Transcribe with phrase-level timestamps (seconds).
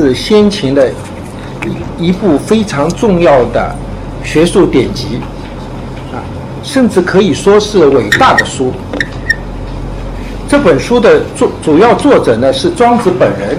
[0.00, 0.90] 是先秦的
[1.98, 3.76] 一一部非常重要的
[4.24, 5.20] 学术典籍，
[6.10, 6.24] 啊，
[6.62, 8.72] 甚至可以说是伟大的书。
[10.48, 13.58] 这本书的作主要作者呢是庄子本人，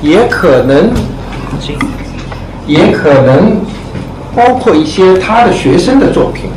[0.00, 0.88] 也可能，
[2.64, 3.60] 也可能
[4.36, 6.48] 包括一些他的学生的作品。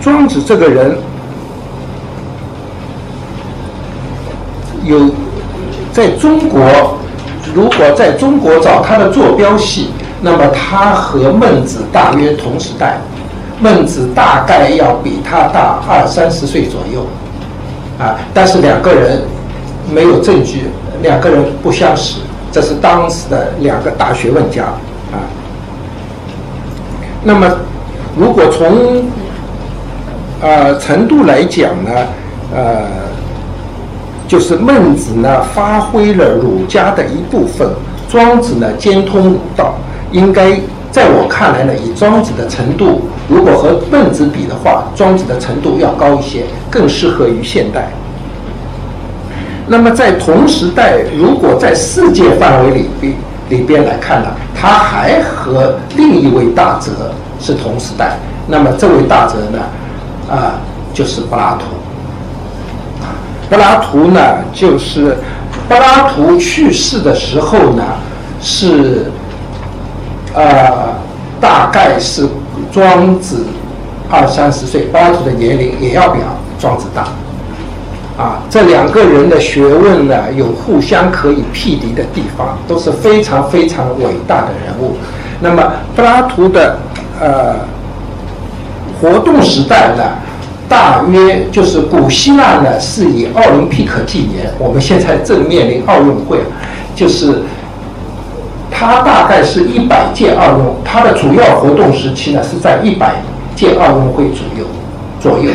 [0.00, 0.96] 庄子这个人
[4.82, 5.10] 有。
[5.94, 6.98] 在中国，
[7.54, 9.90] 如果在中国找他的坐标系，
[10.22, 12.98] 那么他和孟子大约同时代，
[13.60, 17.06] 孟子大概要比他大二三十岁左右，
[17.96, 19.22] 啊，但是两个人
[19.94, 20.64] 没有证据，
[21.00, 22.18] 两个人不相识，
[22.50, 24.64] 这是当时的两个大学问家，
[25.12, 25.22] 啊，
[27.22, 27.48] 那么
[28.18, 29.04] 如果从
[30.40, 31.90] 呃程度来讲呢，
[32.52, 33.13] 呃。
[34.26, 37.68] 就是孟子呢，发挥了儒家的一部分；
[38.08, 39.74] 庄子呢，兼通儒道。
[40.12, 40.58] 应该
[40.90, 47.90] 在我看来呢，以庄子的程度，如果和孟子比的话，庄子的程度要高一些，更适合于现代。
[49.66, 53.14] 那么在同时代，如果在世界范围里边
[53.48, 58.16] 里边来看呢，他还和另一位大哲是同时代。
[58.46, 59.58] 那么这位大哲呢，
[60.30, 60.60] 啊，
[60.92, 61.64] 就是柏拉图。
[63.54, 64.20] 柏拉图呢，
[64.52, 65.16] 就是
[65.68, 67.84] 柏拉图去世的时候呢，
[68.42, 69.06] 是
[70.34, 70.92] 呃，
[71.40, 72.26] 大概是
[72.72, 73.46] 庄子
[74.10, 74.86] 二三十岁。
[74.86, 76.18] 柏拉图的年龄也要比
[76.58, 77.02] 庄子大，
[78.20, 84.96] 啊，这两个人的学问呢，有互相可以匹敌的地方，都是非常非常伟大的人物。
[85.40, 85.62] 那么
[85.94, 86.76] 柏拉图的
[87.20, 87.54] 呃
[89.00, 90.02] 活动时代呢？
[90.68, 94.50] 大约就是古希腊呢，是以奥林匹克纪年。
[94.58, 96.38] 我们现在正面临奥运会，
[96.94, 97.42] 就是
[98.70, 103.16] 它大概是一百届奥运，它的主要活动时期呢是在一百
[103.54, 104.64] 届奥运会左右
[105.20, 105.50] 左右。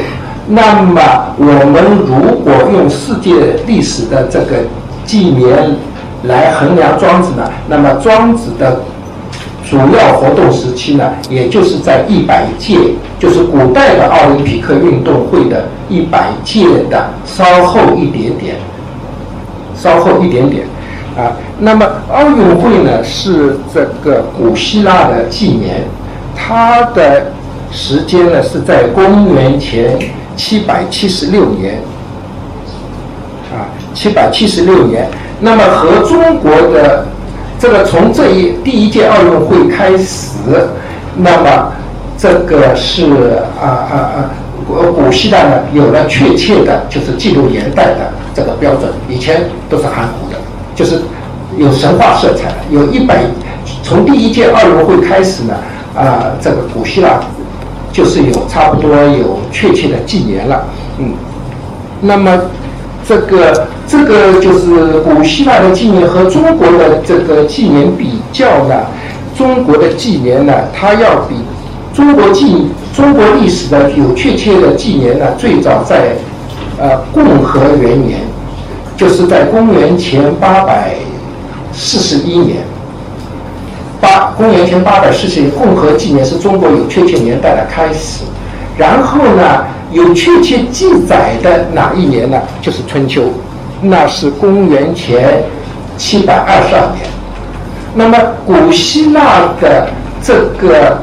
[0.47, 1.01] 那么
[1.37, 4.57] 我们如果用世界历史的这个
[5.05, 5.75] 纪年
[6.23, 8.79] 来衡量庄子呢，那么庄子的。
[9.69, 12.75] 主要活动时期呢，也就是在一百届，
[13.19, 18.55] 就是古代的奥林匹克运动会的一百届的稍后一点点，
[19.75, 20.65] 稍后一点点，
[21.15, 25.83] 啊，那么奥运会呢是这个古希腊的纪年，
[26.35, 27.27] 它的
[27.71, 29.99] 时间呢是在公元前
[30.35, 31.75] 七百七十六年，
[33.53, 35.07] 啊，七百七十六年，
[35.39, 37.05] 那么和中国的。
[37.59, 40.29] 这个从这一第一届奥运会开始，
[41.17, 41.73] 那么
[42.17, 44.31] 这个是啊啊啊，
[44.65, 50.37] 古古希腊呢有了确切的，就是记录年代的这个标准，以前都是含糊的，
[50.73, 51.01] 就是
[51.57, 52.55] 有神话色彩的。
[52.71, 53.23] 有一百，
[53.83, 55.53] 从第一届奥运会开始呢，
[55.93, 57.19] 啊，这个古希腊
[57.91, 60.63] 就是有差不多有确切的纪年了，
[60.97, 61.11] 嗯，
[61.99, 62.39] 那么。
[63.09, 68.85] 这个这个就是古希腊的纪年和中国的这个纪年比较呢，
[69.35, 71.33] 中国的纪年呢，它要比
[71.91, 76.17] 中国纪中国历史的有确切的纪年呢，最早在
[76.79, 78.19] 呃共和元年，
[78.95, 80.93] 就是在公元前八百
[81.73, 82.57] 四十一年，
[83.99, 88.23] 八公元前八百四十一共和纪年是中国有确切年代的开始，
[88.77, 89.65] 然后呢。
[89.91, 92.39] 有确切记载的哪一年呢？
[92.61, 93.23] 就是春秋，
[93.81, 95.41] 那是公元前
[95.97, 97.07] 七百二十二年。
[97.95, 99.89] 那么古希腊的
[100.21, 101.01] 这个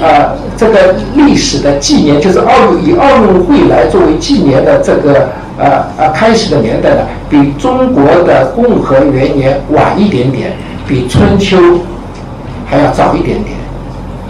[0.00, 10.52] 呃这个历史的纪年，就是奥运以奥运会来作为纪年的这个呃呃开始的年代呢，比中国的共和元年晚一点点，
[10.86, 11.56] 比春秋
[12.66, 13.56] 还要早一点点。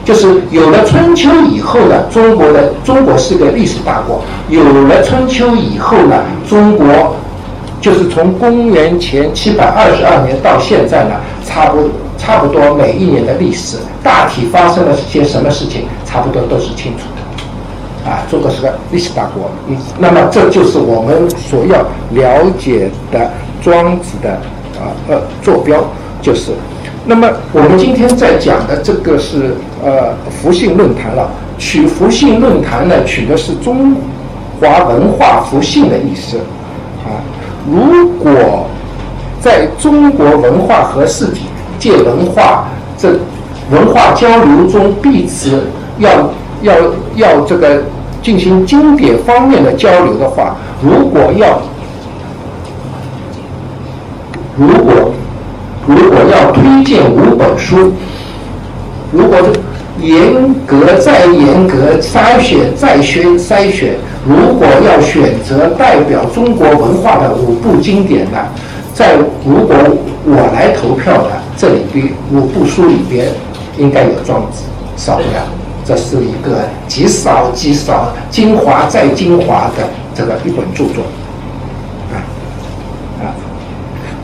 [0.05, 4.23] 就是有了春秋以后呢，中国的中国是个历史大国。
[4.49, 7.15] 有了春秋以后呢，中国
[7.81, 11.15] 就是从公元前七百二十二年到现在呢，
[11.47, 11.89] 差不
[12.19, 18.11] 差不多每一年的历史，大体发生了些什么事情，差不多都是清楚的。
[18.11, 21.79] 啊，中国是个历史大国，嗯，那么这就是我们所要
[22.11, 23.31] 了解的
[23.63, 24.31] 庄子的
[24.81, 25.79] 啊呃坐标，
[26.23, 26.53] 就是。
[27.11, 31.29] 那么我们今天在讲的这个是呃福信论坛了，
[31.59, 33.97] 取福信论坛呢，取的是中
[34.61, 36.39] 华文化福信的意思
[37.03, 37.19] 啊。
[37.69, 38.65] 如果
[39.41, 41.27] 在中国文化和世
[41.81, 43.19] 界文化这
[43.73, 45.65] 文化交流中，彼此
[45.99, 46.31] 要
[46.63, 46.75] 要
[47.17, 47.83] 要这个
[48.23, 51.61] 进行经典方面的交流的话，如果要
[54.57, 54.90] 如果。
[56.31, 57.93] 要推荐五本书，
[59.13, 59.39] 如果
[60.01, 63.95] 严格再严格筛选再选筛选，
[64.27, 68.39] 如果要选择代表中国文化的五部经典呢，
[68.95, 69.77] 在如果
[70.25, 73.27] 我来投票的这里边五部书里边，
[73.77, 74.63] 应该有《庄子》，
[75.03, 75.43] 少不了。
[75.85, 81.03] 这是一个极少极少、精华再精华的这个一本著作。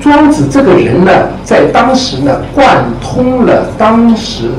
[0.07, 1.11] 庄子这个人呢，
[1.43, 4.51] 在当时呢，贯通了当时，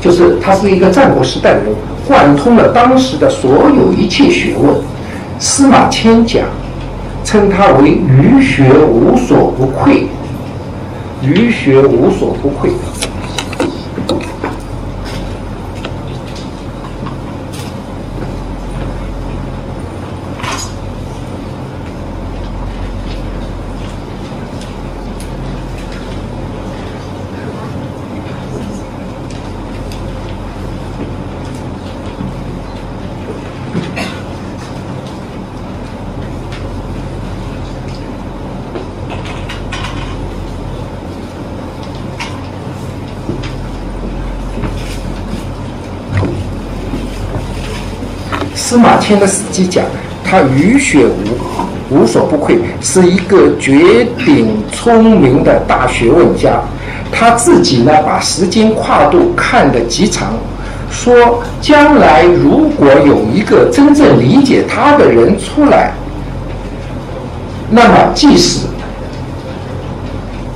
[0.00, 1.66] 就是他是一个战国时代的人，
[2.08, 4.74] 贯通了当时的所有一切学问。
[5.38, 6.42] 司马迁讲，
[7.22, 10.08] 称他为儒学无所不愧，
[11.22, 12.72] 儒学无所不愧。
[49.10, 49.84] 司马迁的史记讲，
[50.24, 56.60] 他语学无无所不愧，是一个绝顶聪明的大学问家。
[57.10, 60.28] 他自己呢，把时间跨度看得极长，
[60.92, 65.92] 说将来如果有一个真正理解他的人出来，
[67.68, 68.60] 那么即使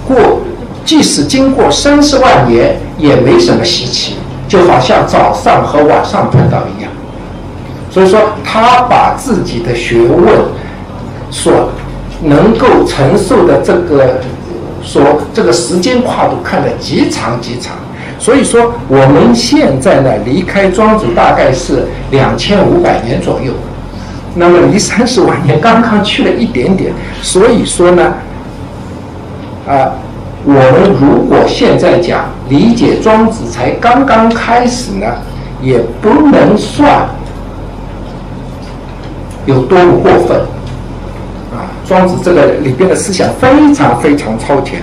[0.06, 0.40] 过，
[0.84, 4.14] 即使经过三十万年，也没什么稀奇，
[4.46, 6.92] 就好像早上和晚上碰到一样。
[7.94, 10.26] 所以说，他把自己的学问
[11.30, 11.70] 所
[12.24, 14.20] 能够承受的这个
[14.82, 15.00] 所
[15.32, 17.76] 这个时间跨度看得极长极长。
[18.18, 23.52] 所以说，我们现在呢离开庄子大概是两千五百年左右，
[24.34, 26.92] 那么离三十万年刚刚去了一点点。
[27.22, 28.14] 所以说呢，
[29.68, 29.94] 啊，
[30.44, 35.06] 我们如果现在讲理解庄子才刚刚开始呢，
[35.62, 37.08] 也不能算。
[39.46, 40.38] 有多么过分
[41.52, 41.70] 啊！
[41.86, 44.80] 庄子这个里边的思想非常非常超前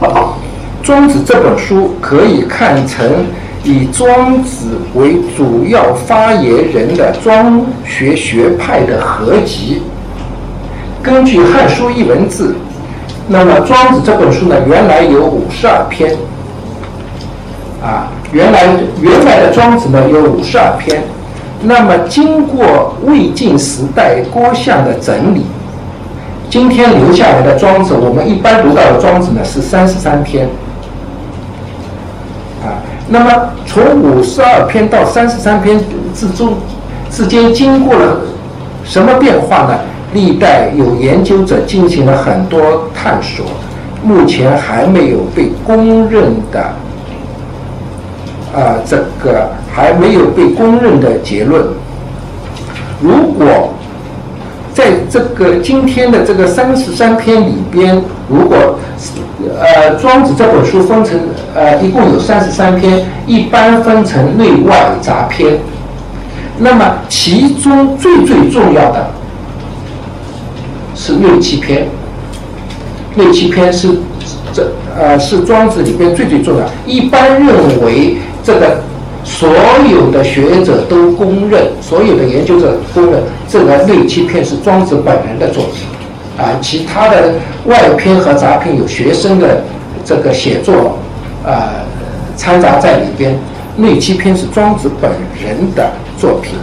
[0.00, 0.34] 啊！
[0.82, 3.26] 庄子这本书可以看成
[3.64, 9.82] 以庄子为主要发言人的庄学学派的合集。
[11.02, 12.54] 根据《汉书》一文字，
[13.26, 16.16] 那么庄子这本书呢，原来有五十二篇
[17.82, 18.66] 啊，原来
[19.00, 21.02] 原来的庄子呢有五十二篇。
[21.62, 25.44] 那么，经过魏晋时代郭象的整理，
[26.48, 30.46] 今天留下来的庄子，我们一般读到的庄子呢是三十三篇。
[32.64, 35.80] 啊，那么从五十二篇到三十三篇
[36.14, 36.54] 之中，
[37.10, 38.20] 之间经过了
[38.84, 39.78] 什么变化呢？
[40.14, 43.44] 历代有研究者进行了很多探索，
[44.02, 46.60] 目前还没有被公认的。
[48.54, 51.66] 啊，这个还没有被公认的结论。
[53.00, 53.74] 如果
[54.74, 58.78] 在这个今天的这个三十三篇里边，如果
[59.60, 61.18] 呃《庄子》这本书分成
[61.54, 65.58] 呃一共有三十三篇，一般分成内外杂篇。
[66.58, 69.10] 那么其中最最重要的
[70.94, 71.86] 是六七篇，
[73.16, 74.00] 六七篇是
[74.52, 76.64] 这呃是《庄子》里边最最重要。
[76.86, 78.16] 一般认为。
[78.44, 78.80] 这个
[79.28, 79.46] 所
[79.88, 85.86] 有的学者都公认，所有的研究者公认，这个内七篇是庄子本人的作品，
[86.38, 87.34] 啊，其他的
[87.66, 89.62] 外篇和杂篇有学生的
[90.02, 90.98] 这个写作，
[91.44, 91.84] 啊，
[92.36, 93.38] 掺杂在里边。
[93.76, 95.08] 内七篇是庄子本
[95.40, 96.54] 人的作品。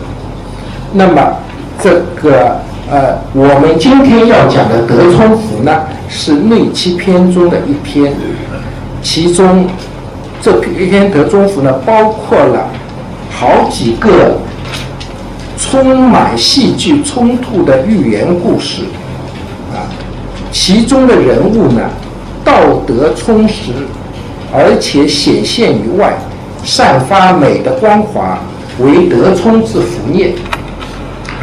[0.91, 1.37] 那么，
[1.81, 2.57] 这个
[2.91, 8.11] 呃，我们今天要讲的《德充府》呢，是内七篇中的一篇，
[9.03, 9.65] 其中。
[10.45, 12.69] 这篇《德中赋》呢，包括了
[13.31, 14.37] 好几个
[15.57, 18.83] 充满戏剧冲突的寓言故事，
[19.73, 19.89] 啊，
[20.51, 21.89] 其中的人物呢，
[22.43, 23.71] 道德充实，
[24.53, 26.15] 而且显现于外，
[26.63, 28.37] 散发美的光华，
[28.77, 30.35] 为德充之福孽，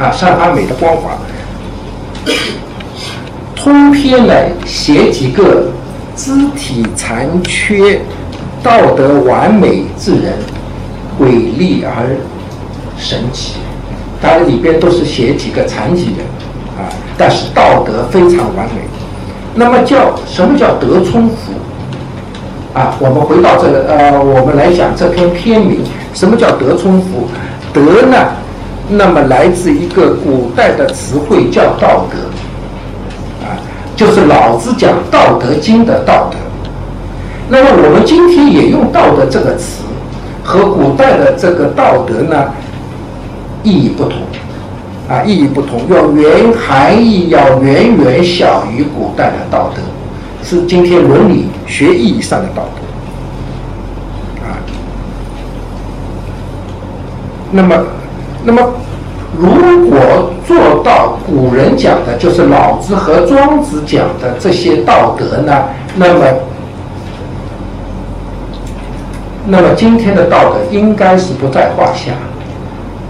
[0.01, 1.19] 啊，散发美的光华。
[3.57, 5.73] 通篇来写几个
[6.15, 8.01] 肢体残缺、
[8.63, 10.35] 道德完美之人，
[11.19, 12.17] 伟丽而
[12.97, 13.55] 神奇。
[14.21, 16.25] 它里边都是写几个残疾人，
[16.79, 16.87] 啊，
[17.19, 18.83] 但是道德非常完美。
[19.55, 21.53] 那么叫什么叫德充福？
[22.73, 25.81] 啊，我们回到这个呃，我们来讲这篇篇名，
[26.15, 27.27] 什么叫德充福？
[27.73, 28.17] 德呢，
[28.89, 32.19] 那么来自一个古代的词汇叫道德。
[33.45, 33.59] 啊
[33.95, 36.37] 就是老子讲《道德经》的道德，
[37.53, 39.83] 那么我们今天也用“道德”这个词，
[40.43, 42.47] 和古代的这个道德呢
[43.63, 44.23] 意义不同，
[45.07, 49.83] 啊，意义不同，要原含义要远远小于古代的道德，
[50.43, 52.63] 是今天伦理学意义上的道
[54.41, 54.57] 德，啊，
[57.51, 57.85] 那么，
[58.45, 58.63] 那么。
[59.39, 65.65] 如果做到古人讲的，就是老子和庄子讲的这些道德呢，
[65.97, 66.25] 那么，
[69.47, 72.13] 那么今天的道德应该是不在话下，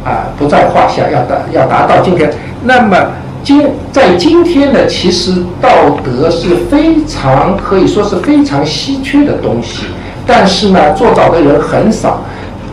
[0.04, 2.32] 啊，不在话下，要达要达到今天。
[2.64, 2.96] 那么
[3.44, 5.70] 今在今天呢，其实道
[6.02, 9.84] 德是非常可以说是非常稀缺的东西，
[10.26, 12.22] 但是呢，做到的人很少。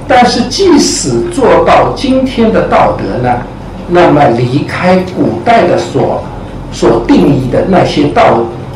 [0.08, 3.42] 但是，即使做到今天的道德呢，
[3.90, 6.24] 那么离开古代的所
[6.72, 8.24] 所定义的那些道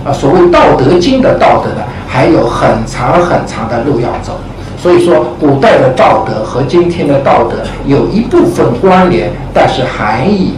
[0.06, 4.38] 啊，所谓《道德经》的道德呢，还有很长很长的路要走。
[4.84, 10.56] 所以说，古代的道德和今天的道德有一部分关联，但是含义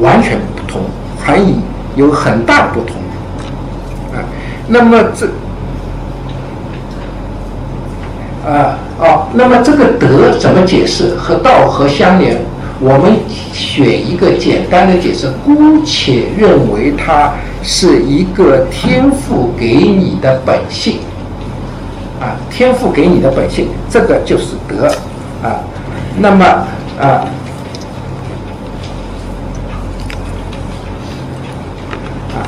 [0.00, 0.80] 完全不同，
[1.24, 1.60] 含义
[1.94, 2.96] 有很大不同
[4.12, 4.18] 啊。
[4.66, 5.26] 那么这。
[8.44, 11.14] 啊哦，那么这个德怎么解释？
[11.14, 12.36] 和道和相连？
[12.80, 13.12] 我们
[13.52, 20.98] 选一个简单的解释，姑且认为它是一个天赋给你的本性。
[22.22, 24.86] 啊，天赋给你的本性，这个就是德。
[25.42, 25.58] 啊，
[26.16, 27.26] 那么啊
[32.30, 32.46] 啊，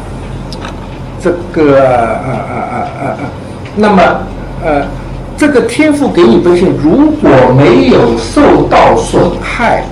[1.20, 3.20] 这个啊啊啊啊啊，
[3.76, 4.02] 那么
[4.64, 4.86] 呃。
[5.36, 9.82] 这个天赋给你本性，如果没有受到损害，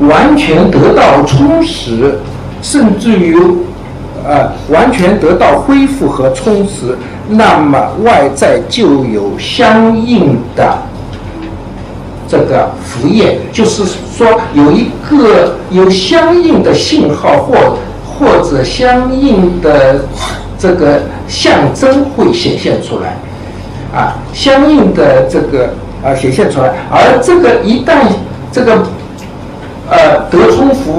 [0.00, 2.18] 完全得到充实，
[2.62, 3.36] 甚至于，
[4.26, 6.96] 呃，完全得到恢复和充实，
[7.28, 10.78] 那么外在就有相应的
[12.26, 17.76] 这个福业，就是说有一个有相应的信号或
[18.06, 20.06] 或者相应的
[20.58, 23.16] 这个象征会显现出来。
[23.94, 25.70] 啊，相应的这个
[26.02, 28.06] 啊显现出来，而这个一旦
[28.50, 28.82] 这个
[29.88, 30.98] 呃得充福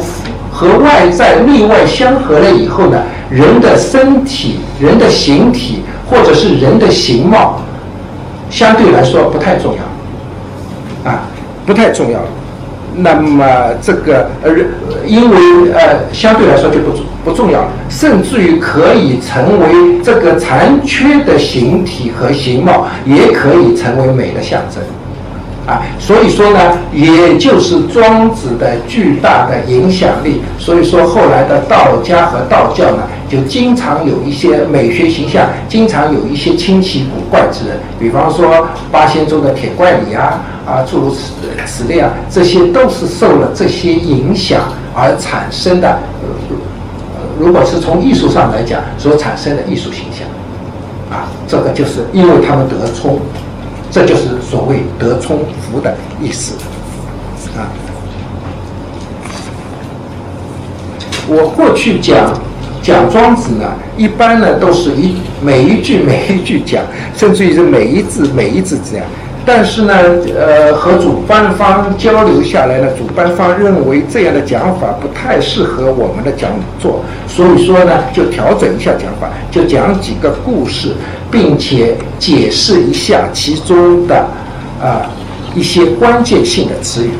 [0.56, 7.62] 和外在内外相合了以后呢，人的身体、人的形体或者是人的形貌，
[8.50, 11.24] 相对来说不太重要，啊，
[11.66, 12.28] 不太重要了。
[12.96, 13.46] 那么
[13.82, 14.50] 这个呃，
[15.06, 15.38] 因为
[15.74, 16.92] 呃，相对来说就不
[17.26, 24.82] 不重要了，甚至于可以成为这个残缺的形体和形貌，也可以成为美的象征。
[25.68, 26.60] 啊，所以说呢，
[26.94, 30.42] 也就是庄子的巨大的影响力。
[30.60, 41.32] 所以说后来的道家和道教呢，就经常有一些美学形象，经常有一些清奇古怪之人，比方说八仙中的铁拐李啊，啊诸如此
[41.66, 44.62] 此类啊，这些都是受了这些影响
[44.94, 45.98] 而产生的。
[47.40, 50.28] 如果是从艺术上来讲，所产生的艺术形象，
[51.10, 53.20] 啊，这个就是因为他们得冲。
[53.96, 56.54] 这就是所谓“德充福”的意思，
[57.58, 57.72] 啊。
[61.30, 62.38] 我过去讲
[62.84, 66.84] 讲庄子呢，一般呢都是一每一句每一句讲，
[67.16, 69.06] 甚至于是每一字每一字这样。
[69.46, 69.94] 但是呢，
[70.36, 76.50] 呃，和主办方交流下来呢，主办方认为这样的讲法不太适合我们的讲
[76.80, 80.94] 座，所以说呢，就调整一下讲法，就讲几个故事，
[81.30, 84.18] 并且解释一下其中的
[84.82, 85.06] 啊
[85.54, 87.12] 一些关键性的词语。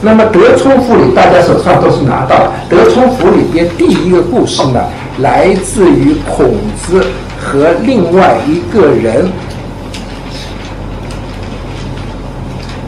[0.00, 4.80] 那么《德充福》里，大家手上都是拿到了《德充福》里边第一个故事呢，
[5.18, 7.04] 来自于孔子
[7.36, 9.28] 和另外一个人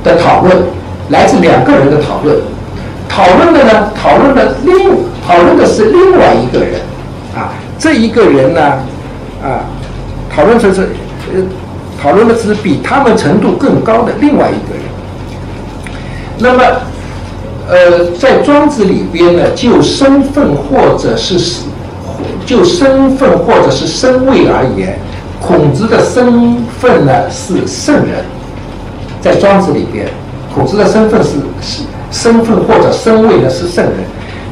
[0.05, 0.57] 的讨论，
[1.09, 2.37] 来自两个人的讨论。
[3.09, 4.77] 讨论的呢，讨论的另
[5.27, 6.81] 讨论的是另外一个人，
[7.35, 8.61] 啊，这一个人呢，
[9.43, 9.67] 啊，
[10.35, 10.89] 讨论的是
[11.33, 11.43] 呃，
[12.03, 14.85] 讨论的是比他们程度更高的另外一个人。
[16.39, 16.65] 那么，
[17.69, 21.39] 呃，在庄子里边呢，就身份或者是
[22.45, 24.99] 就身份或者是身位而言，
[25.41, 28.25] 孔子的身份呢是圣人，
[29.25, 30.07] 在庄子里边，
[30.55, 31.31] 孔子的身份是
[31.63, 31.83] 是。
[32.11, 33.95] 身份或者身位呢是圣人，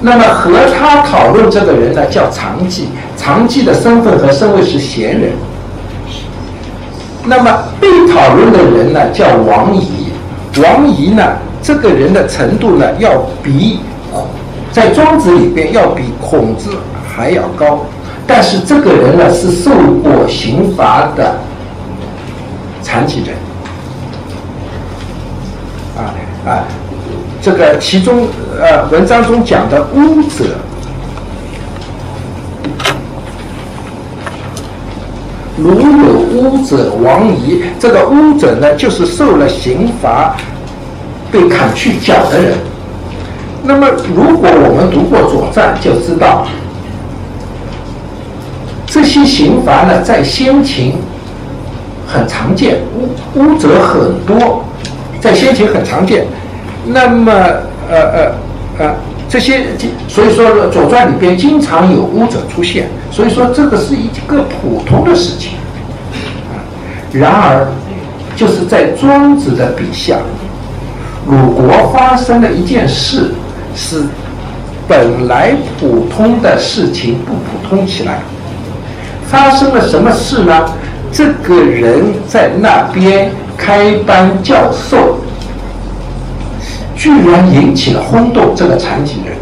[0.00, 5.30] 那么和他讨论这个人呢叫常记，常记的身份和身位是贤人。
[7.24, 10.08] 那么被讨论的人呢叫王仪，
[10.60, 11.22] 王仪呢
[11.62, 13.78] 这个人的程度呢要比
[14.72, 16.70] 在庄子里边要比孔子
[17.06, 17.86] 还要高，
[18.26, 19.70] 但是这个人呢是受
[20.02, 21.36] 过刑罚的
[22.82, 23.36] 残疾人，
[26.46, 26.64] 啊。
[27.40, 28.28] 这个其中，
[28.60, 30.44] 呃，文章中讲的巫者，
[35.56, 37.64] 如有巫者亡矣。
[37.80, 40.36] 这个巫者呢，就是受了刑罚，
[41.32, 42.54] 被砍去脚的人。
[43.64, 46.46] 那么，如果我们读过《左传》，就知道
[48.86, 50.94] 这些刑罚呢，在先秦
[52.06, 54.64] 很常见，巫巫者很多，
[55.22, 56.26] 在先秦很常见。
[56.84, 57.32] 那么，
[57.88, 58.32] 呃呃
[58.78, 58.94] 呃，
[59.28, 59.60] 这些，
[60.08, 65.52] 所以说《左传》里边经常有巫者出现，所以说这个是一个普通的事情。
[67.12, 67.68] 然而，
[68.34, 70.16] 就是在庄子的笔下，
[71.28, 73.32] 鲁国发生了一件事，
[73.76, 74.02] 使
[74.88, 78.18] 本来普通的事情不普通起来。
[79.28, 80.68] 发生了什么事呢？
[81.12, 85.18] 这个人在那边开班教授。
[86.94, 88.54] 居然引起了轰动。
[88.54, 89.36] 这个残疾人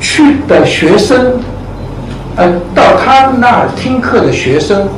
[0.00, 1.34] 去的学生，
[2.34, 4.88] 呃，到他那儿听课的学生，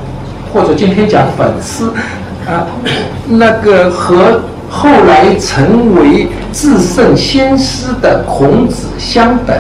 [0.51, 1.93] 或者今天讲粉丝，
[2.47, 2.65] 啊，
[3.27, 4.41] 那个和
[4.71, 9.55] 后来成为至圣先师的孔子相等，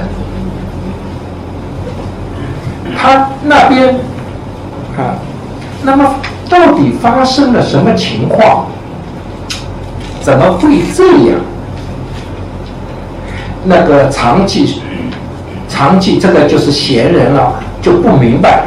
[2.97, 3.97] 他那边
[4.97, 5.21] 啊，
[5.83, 6.15] 那么
[6.53, 8.67] 到底发生了什么情况？
[10.21, 11.41] 怎么会这样？
[13.65, 14.83] 那个长记，
[15.67, 18.67] 长记这个就是闲人了，就不明白，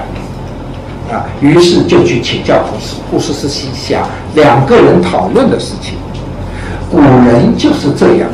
[1.12, 2.96] 啊，于是就去请教故事。
[3.12, 4.02] 故事是想
[4.34, 5.94] 两个人讨论的事情。
[6.90, 8.28] 古人就是这样，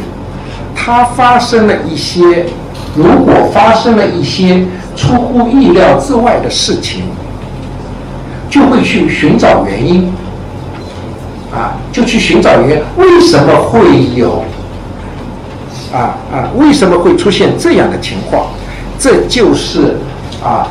[0.73, 2.45] 他发生了一些，
[2.95, 4.63] 如果发生了一些
[4.95, 7.03] 出乎意料之外的事情，
[8.51, 10.13] 就会去寻找原因。
[11.51, 13.79] 啊，就去寻找原因，为什么会
[14.15, 14.43] 有？
[15.91, 18.47] 啊啊，为什么会出现这样的情况？
[18.97, 19.97] 这就是
[20.41, 20.67] 啊，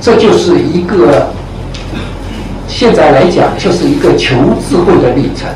[0.00, 1.28] 这就是一个
[2.66, 4.34] 现在来讲，就是一个求
[4.68, 5.48] 智慧的历程。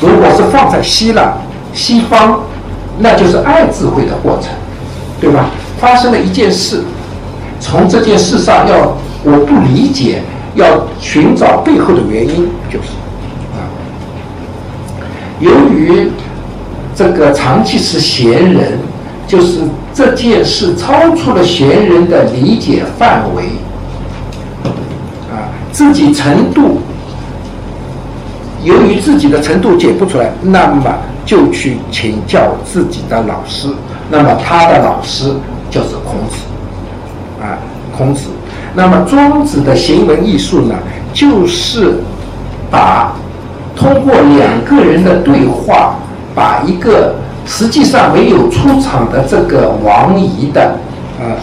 [0.00, 1.34] 如果是放在希腊、
[1.72, 2.40] 西方，
[2.98, 4.50] 那就是爱智慧的过程，
[5.20, 5.50] 对吧？
[5.78, 6.82] 发生了一件事，
[7.60, 10.22] 从这件事上要我不理解，
[10.54, 12.88] 要寻找背后的原因，就是。
[13.54, 13.66] 啊。
[15.40, 16.10] 由于
[16.94, 18.78] 这个长期是闲人，
[19.26, 19.60] 就是
[19.92, 23.44] 这件事超出了闲人的理解范围，
[25.30, 26.80] 啊，自己程度，
[28.64, 30.92] 由于自己的程度解不出来，那么
[31.24, 33.68] 就去请教自己的老师，
[34.10, 35.32] 那么他的老师
[35.70, 36.36] 就是孔子，
[37.40, 37.58] 啊，
[37.96, 38.28] 孔子，
[38.74, 40.74] 那么庄子的行文艺术呢，
[41.12, 42.00] 就是
[42.70, 43.12] 把。
[43.76, 45.94] 通过两个人的对话，
[46.34, 47.14] 把一个
[47.46, 50.74] 实际上没有出场的这个王仪的，
[51.20, 51.36] 呃，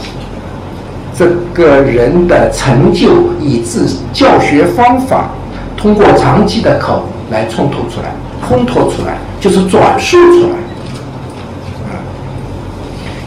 [1.17, 5.29] 这个人的成就以致教学方法，
[5.77, 8.11] 通过长期的口来冲突出来、
[8.45, 10.57] 烘托出来，就是转述出来，
[11.87, 12.03] 啊，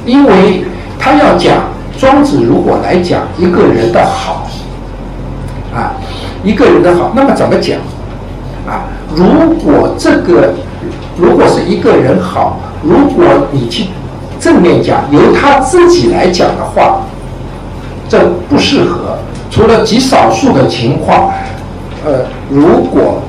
[0.05, 0.65] 因为
[0.99, 1.55] 他要讲
[1.99, 4.47] 庄子如果来讲一个人的好，
[5.75, 5.93] 啊，
[6.45, 7.77] 一个人的好，那么怎么讲？
[8.67, 8.85] 啊，
[9.17, 10.55] 如果这个
[11.17, 13.87] 如果是一个人好，如果你去
[14.39, 17.01] 正面讲，由他自己来讲的话，
[18.09, 19.19] 这不适合。
[19.51, 21.33] 除了极少数的情况，
[22.07, 23.21] 呃，如果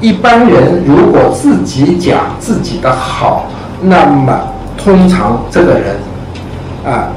[0.00, 3.46] 一般人如果自己讲自己的好，
[3.80, 4.38] 那么
[4.76, 5.96] 通常这个人
[6.84, 7.08] 啊，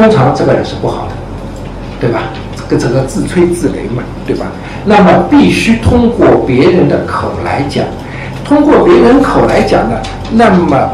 [0.00, 1.12] 通常这个人是不好的。
[2.00, 2.22] 对吧？
[2.66, 4.46] 跟这个自吹自擂嘛，对吧？
[4.86, 7.84] 那么必须通过别人的口来讲，
[8.42, 9.96] 通过别人口来讲呢，
[10.32, 10.90] 那么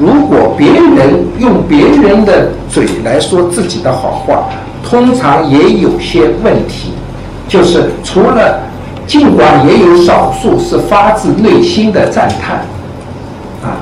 [0.00, 4.44] 如果别人用别人的嘴来说自己的好话，
[4.82, 6.94] 通常也有些问题，
[7.46, 8.60] 就是除了
[9.06, 12.56] 尽管也有少数是发自内心的赞叹，
[13.62, 13.76] 啊，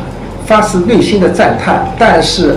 [0.46, 2.56] 发自内心的赞叹，但是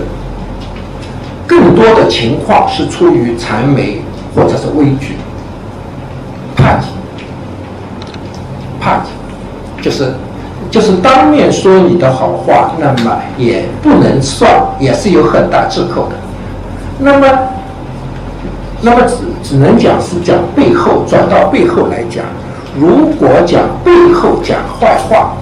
[1.47, 4.01] 更多的情况是出于谄媚
[4.35, 5.15] 或者是畏惧。
[6.55, 6.85] 怕你，
[8.79, 10.13] 怕你，就是
[10.71, 16.15] 就是当面说你的好话，那么也不能算，也是有很大折扣的。
[16.99, 17.27] 那么，
[18.81, 22.23] 那么只只能讲是讲背后，转到背后来讲。
[22.77, 25.33] 如果讲背后讲坏话，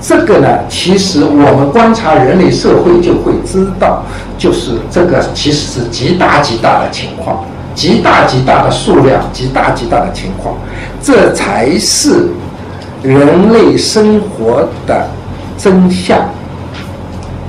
[0.00, 4.02] 这个呢，其实我们观察人类社会就会知道，
[4.38, 7.44] 就是这个其实是极大极大的情况。
[7.72, 10.56] 极大极大的数量，极大极大的情况，
[11.00, 12.28] 这才是
[13.00, 15.08] 人类生活的
[15.56, 16.18] 真相，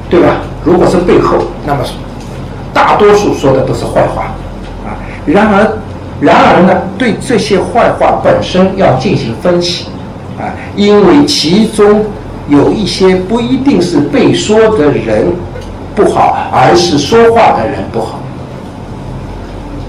[0.09, 0.37] 对吧？
[0.63, 1.79] 如果是背后，那么
[2.71, 4.25] 大多数说的都是坏话
[4.85, 4.95] 啊。
[5.25, 5.77] 然而，
[6.21, 9.87] 然而呢，对这些坏话本身要进行分析
[10.39, 12.05] 啊，因为其中
[12.51, 15.31] 有一些不一定是被说的人
[15.95, 18.19] 不好，而是说话的人不好。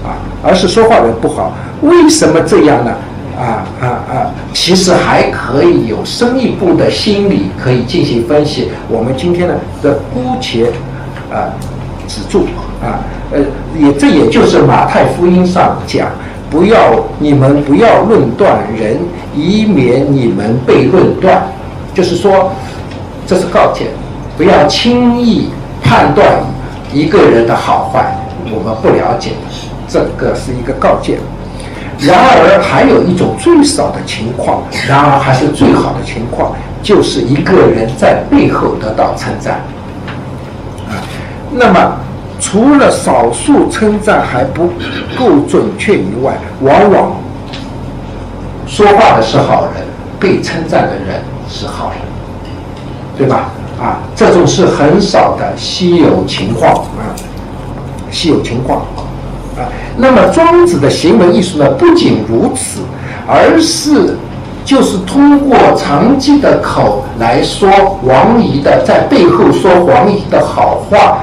[0.05, 2.91] 啊而是说话人不好，为什么这样呢？
[3.39, 4.31] 啊啊啊！
[4.53, 8.67] 其实还可以有深一步的心理可以进行分析。
[8.89, 10.67] 我们今天呢，的姑且
[11.31, 11.49] 啊
[12.07, 12.45] 止住
[12.83, 12.99] 啊，
[13.31, 13.39] 呃，
[13.79, 16.09] 也这也就是马太福音上讲，
[16.49, 16.77] 不要
[17.17, 18.97] 你们不要论断人，
[19.35, 21.41] 以免你们被论断。
[21.93, 22.51] 就是说，
[23.27, 23.87] 这是告诫，
[24.37, 25.49] 不要轻易
[25.83, 26.25] 判断
[26.91, 29.31] 一个人的好坏，我们不了解。
[29.87, 31.19] 这个是一个告诫，
[31.99, 39.55] 然而还有一种最少的情况，然而还是最好的情况，就是一个人在背后得到称赞。
[40.89, 40.97] 啊，
[41.51, 41.95] 那么
[42.39, 44.71] 除了少数称赞还不
[45.15, 47.15] 够准确以外，往往
[48.65, 49.83] 说话的是好人，
[50.19, 51.21] 被称赞的人
[51.55, 51.99] 是好人，
[53.15, 53.51] 对吧？
[53.79, 57.13] 啊，这种是很少的稀有情况啊，
[58.09, 58.79] 稀有情况。
[59.55, 62.79] 啊，那么庄子的行为艺术呢，不仅如此，
[63.27, 64.17] 而是
[64.65, 67.69] 就是通过长期的口来说
[68.01, 71.19] 王仪的，在背后说王仪的好话，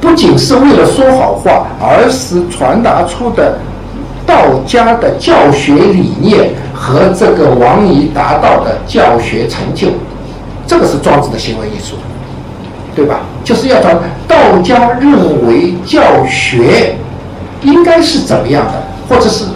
[0.00, 3.58] 不仅是为了说好话，而是传达出的
[4.24, 4.34] 道
[4.66, 9.88] 家的教学理念和这个王仪达到的教学成就，
[10.66, 11.96] 这个是庄子的行为艺术。
[12.96, 13.22] 对吧？
[13.42, 13.88] 就是要找
[14.28, 16.94] 道家认为教学
[17.62, 19.46] 应该是怎么样的，或者是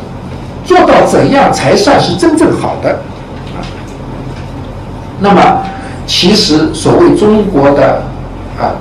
[0.64, 2.90] 做到怎样才算是真正好的
[3.54, 3.62] 啊？
[5.20, 5.62] 那么，
[6.04, 8.02] 其实所谓中国的
[8.60, 8.74] 啊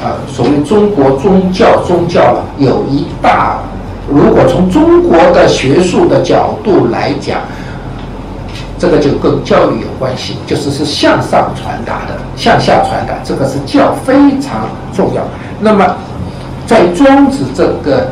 [0.00, 3.58] 啊，所谓中国宗教宗教有一大，
[4.08, 7.40] 如果从中国的学术的角度来讲。
[8.78, 15.22] 这个就跟教育有关系，就是是向上传达的，向下传达，这个是教非常重要。
[15.60, 15.86] 那么，
[16.66, 18.10] 在庄子这个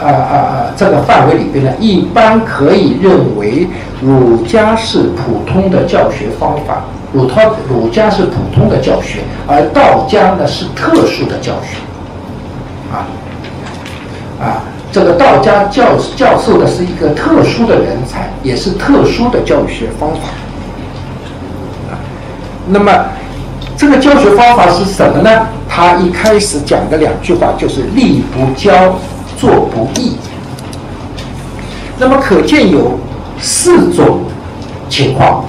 [0.00, 3.66] 啊啊啊这个范围里边呢，一般可以认为
[4.00, 11.78] 儒家是普通的教学方法，儒他儒家是普通的教学，而道家呢是特殊的教学，
[12.92, 13.02] 啊
[14.40, 14.62] 啊。
[14.96, 20.28] 这个道家教教授的是一个特殊的人才，也是特殊的教学方法。
[21.90, 22.00] 啊，
[22.68, 22.90] 那么
[23.76, 25.48] 这个教学方法是什么呢？
[25.68, 28.72] 他一开始讲的两句话就是“力不教，
[29.38, 30.16] 做不义”。
[32.00, 32.98] 那么可见有
[33.38, 34.20] 四种
[34.88, 35.44] 情况，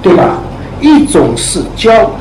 [0.00, 0.38] 对吧？
[0.80, 2.12] 一种是教，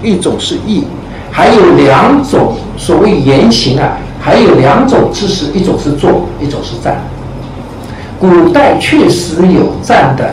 [0.00, 0.84] 一种是义，
[1.32, 3.98] 还有两种所谓言行啊。
[4.24, 6.96] 还有两种知识，一种是坐，一种是站。
[8.18, 10.30] 古代确实有站的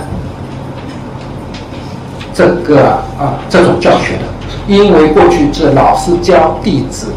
[2.34, 4.24] 这个啊这种教学的，
[4.66, 7.08] 因为过去是老师教弟子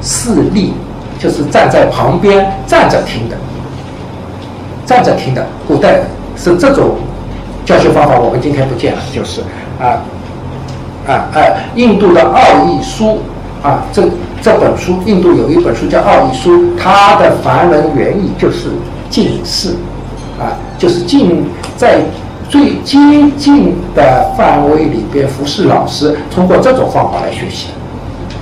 [0.00, 0.72] 示例，
[1.18, 3.36] 就是站在旁边站着听的，
[4.86, 5.44] 站着听的。
[5.66, 6.02] 古代
[6.36, 6.94] 是这种
[7.66, 9.40] 教学方法，我们今天不见了，就是
[9.80, 9.98] 啊
[11.08, 11.42] 啊啊，
[11.74, 13.18] 印度的奥义书
[13.64, 14.08] 啊这。
[14.42, 18.68] 这本书，印度有一本书叫《奥义书》，它的梵文原意就是
[19.10, 19.70] “近视”，
[20.40, 21.44] 啊，就是近
[21.76, 22.00] 在
[22.48, 22.98] 最接
[23.36, 27.68] 近的范围里边服侍老师，通过这种方法来学习，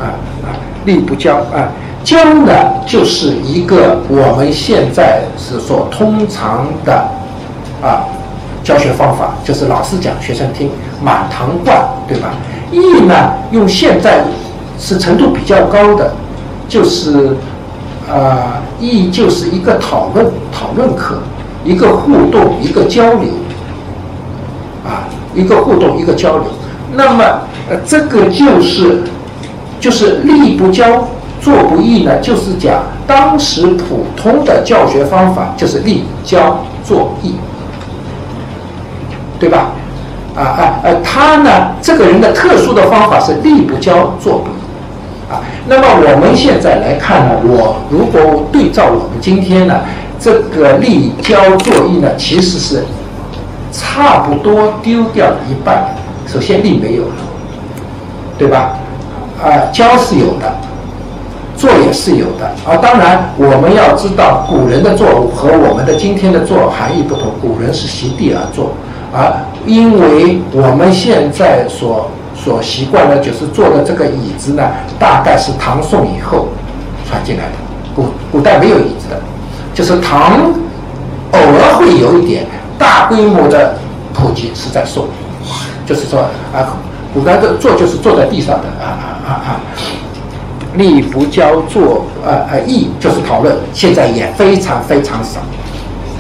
[0.01, 1.69] 啊啊，力不教啊，
[2.05, 2.53] 教呢，
[2.87, 7.09] 就是一个我们现在是说通常的
[7.83, 8.07] 啊
[8.63, 10.71] 教学方法，就是老师讲，学生听，
[11.03, 12.31] 满堂灌，对吧？
[12.71, 14.23] 义呢，用现在
[14.79, 16.13] 是程度比较高的，
[16.69, 17.37] 就是
[18.09, 21.19] 啊，义就是一个讨论讨论课，
[21.65, 23.31] 一个互动，一个交流，
[24.85, 26.47] 啊，一个互动，一个交流。
[26.95, 27.25] 那么
[27.69, 29.03] 呃，这个就是
[29.81, 31.09] 就是力不教。
[31.41, 37.37] 做不义呢，就是讲当时普通的教学方法就是立教作义，
[39.39, 39.71] 对吧？
[40.35, 44.58] 啊啊呃，他呢这个人的特殊的方法是立不教做不义，啊，
[45.69, 49.81] 那么我们现在来看呢，我如果对照我们今天呢
[50.19, 52.85] 这个立交作义呢，其实是
[53.71, 55.95] 差不多丢掉一半。
[56.27, 57.15] 首先立没有了，
[58.39, 58.79] 对吧？
[59.43, 60.53] 啊，交是有的。
[61.57, 67.33] 做也是有的啊，当然我们要知道古人的做和我们的今天的做含义不同。
[67.43, 68.71] 古人是席地而坐，
[69.13, 69.35] 而
[69.67, 72.09] 因为我们现在所
[72.49, 76.49] 所习惯的就是坐的这个椅子呢，大概是唐宋以后
[77.07, 77.51] 传进来的。
[77.95, 79.21] 古古代没有椅子的，
[79.75, 80.51] 就是唐
[81.33, 82.47] 偶尔会有一点
[82.79, 83.77] 大规模的
[84.15, 85.05] 普及是在宋，
[85.85, 86.21] 就是说
[86.55, 86.73] 啊，
[87.13, 89.61] 古代的坐就是坐在地上的啊啊啊啊。
[90.75, 95.41] 立不教做呃呃义就是讨论，现在也非常非常少，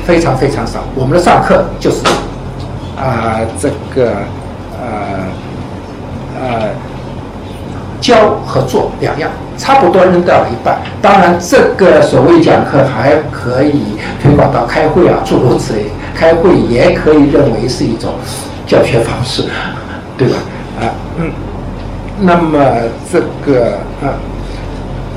[0.04, 0.80] 非常非常少。
[0.94, 2.02] 我们的上课就是
[2.98, 4.12] 啊这个
[6.40, 6.68] 呃
[8.00, 10.78] 教和做两样，差不多扔掉了一半。
[11.02, 15.86] 当然，这个所谓讲课还可以推广到开会啊，诸如此类。
[16.14, 18.14] 开会也可以认为是一种
[18.66, 19.44] 教学方式，
[20.16, 20.36] 对吧？
[20.80, 21.30] 啊嗯，
[22.20, 22.58] 那么
[23.12, 24.14] 这个啊。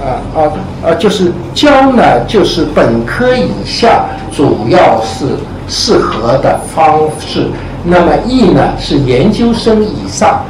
[0.03, 0.39] 啊啊
[0.84, 0.95] 啊！
[0.95, 4.05] 就是教呢，就是本科以下
[4.36, 5.25] 主要是
[5.67, 7.45] 适合的方式。
[7.84, 10.43] 那么义呢，是研究生以上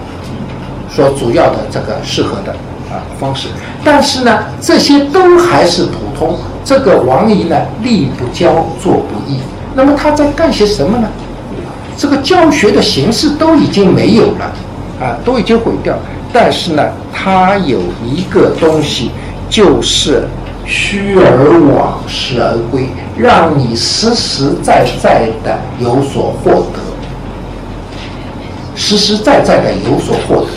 [0.93, 2.51] 所主要的这个适合的
[2.91, 3.47] 啊方式。
[3.83, 6.37] 但是呢，这些都还是普通。
[6.63, 9.39] 这个王仪呢，力不教，做不义。
[9.73, 11.07] 那么他在干些什么呢？
[11.97, 14.51] 这个教学的形式都已经没有了
[14.99, 15.95] 啊，都已经毁掉。
[16.31, 19.11] 但是呢，他有一个东西。
[19.49, 20.29] 就是
[20.65, 26.79] 虚而往，实而归，让你实实在在的有所获得，
[28.73, 30.50] 实实在在的有所获得，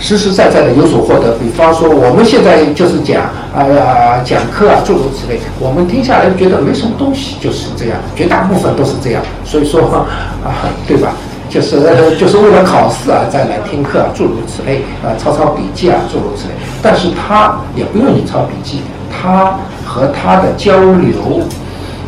[0.00, 1.32] 实实在在的有所获得。
[1.38, 3.22] 比方说，我们现在就是讲，
[3.54, 9.22] 哎呀，讲课啊，诸如此类，我们听下来觉得没什么东西，就是这样，绝大部分都是这样。
[9.44, 9.80] 所以说，
[10.42, 11.12] 啊，对吧？
[11.50, 11.80] 就是
[12.16, 16.54] 就是为了考试啊，再来听课啊，诸如此类啊，抄抄笔记啊，诸如此类。
[16.80, 21.40] 但是他也不用你抄笔记，他和他的交流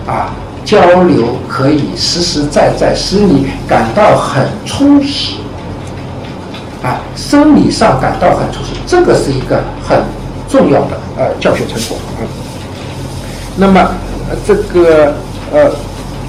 [0.07, 0.31] 啊，
[0.65, 5.35] 交流可以实实在在使你感到很充实
[6.83, 9.99] 啊，生理上感到很充实，这个是一个很
[10.49, 12.27] 重要的呃教学成果嗯。
[13.57, 13.91] 那么
[14.47, 15.15] 这个
[15.53, 15.71] 呃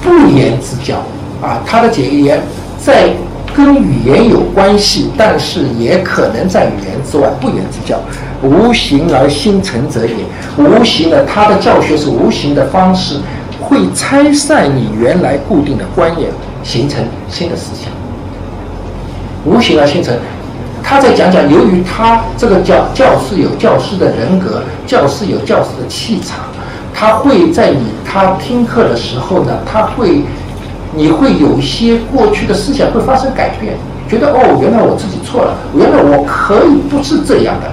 [0.02, 0.96] 不言之教
[1.42, 2.40] 啊，他的解言。
[2.84, 3.08] 在
[3.56, 7.30] 跟语言有关系，但是也可能在语言之外。
[7.40, 7.98] 不言之教，
[8.42, 10.16] 无形而心诚者也。
[10.58, 13.18] 无形的，他的教学是无形的方式，
[13.58, 16.28] 会拆散你原来固定的观念，
[16.62, 17.90] 形成新的思想。
[19.46, 20.14] 无形而心诚，
[20.84, 26.40] 他在讲讲，由于他这个教教师有教师的人格，教师有教师的气场，
[26.92, 30.22] 他会在你他听课的时候呢，他会。
[30.96, 33.74] 你会有一些过去的思想会发生改变，
[34.08, 37.68] 觉得哦，原来我自己错了，原来我可以不是这样的，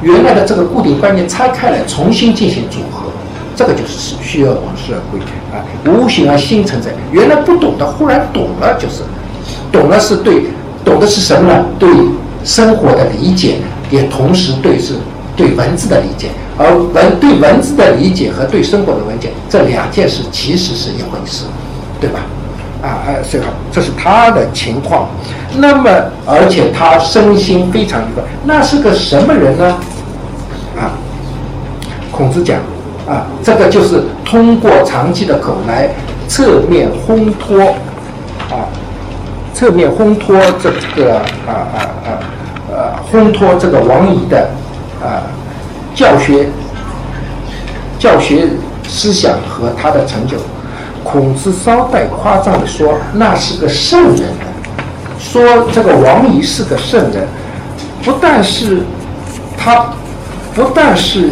[0.00, 3.12] 原来的这个固定观念拆开来，重新进行组合，
[3.54, 5.20] 这个就是需要往事而归
[5.52, 6.90] 啊，无形而心存在。
[7.12, 9.02] 原来不懂的，忽然懂了，就是
[9.70, 10.44] 懂了是对，
[10.82, 11.62] 懂的是什么呢？
[11.78, 11.90] 对
[12.46, 13.56] 生活的理解，
[13.90, 14.94] 也同时对是
[15.36, 21.44] 对文字的理解，而文对文字的理解和对生活的文件这两件事其实是一回事，
[22.00, 22.20] 对吧？
[22.82, 25.08] 啊，哎，最好，这是他的情况。
[25.58, 25.90] 那么，
[26.24, 29.64] 而且他身心非常愉快，那是个什么人呢？
[30.78, 30.92] 啊，
[32.12, 32.58] 孔子讲，
[33.08, 35.88] 啊，这个就是通过长期的口来
[36.28, 37.58] 侧面烘托，
[38.50, 38.68] 啊，
[39.56, 42.20] 侧面烘托这个啊啊啊
[42.70, 44.50] 呃，烘托这个王仪的
[45.02, 45.24] 啊
[45.94, 46.50] 教学
[47.98, 48.50] 教学
[48.86, 50.36] 思想和他的成就。
[51.02, 54.28] 孔子稍带夸张的说：“那是个圣人。”
[55.18, 57.26] 说这个王仪是个圣人，
[58.04, 58.82] 不但是
[59.56, 59.86] 他
[60.54, 61.30] 不但是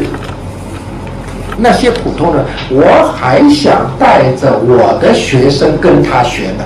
[1.58, 6.64] 那些普通人，我还想带着我的学生跟他学呢。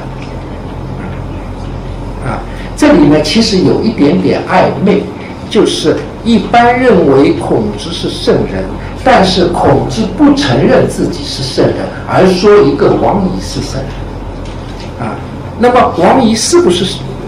[3.09, 5.03] 那，其实有一点点暧昧，
[5.51, 8.65] 就是一般认为孔子是圣人，
[9.05, 11.77] 但是孔子不承认自己是圣人，
[12.09, 15.07] 而说一个王仪是圣人。
[15.07, 15.15] 啊，
[15.59, 16.85] 那么王仪是不是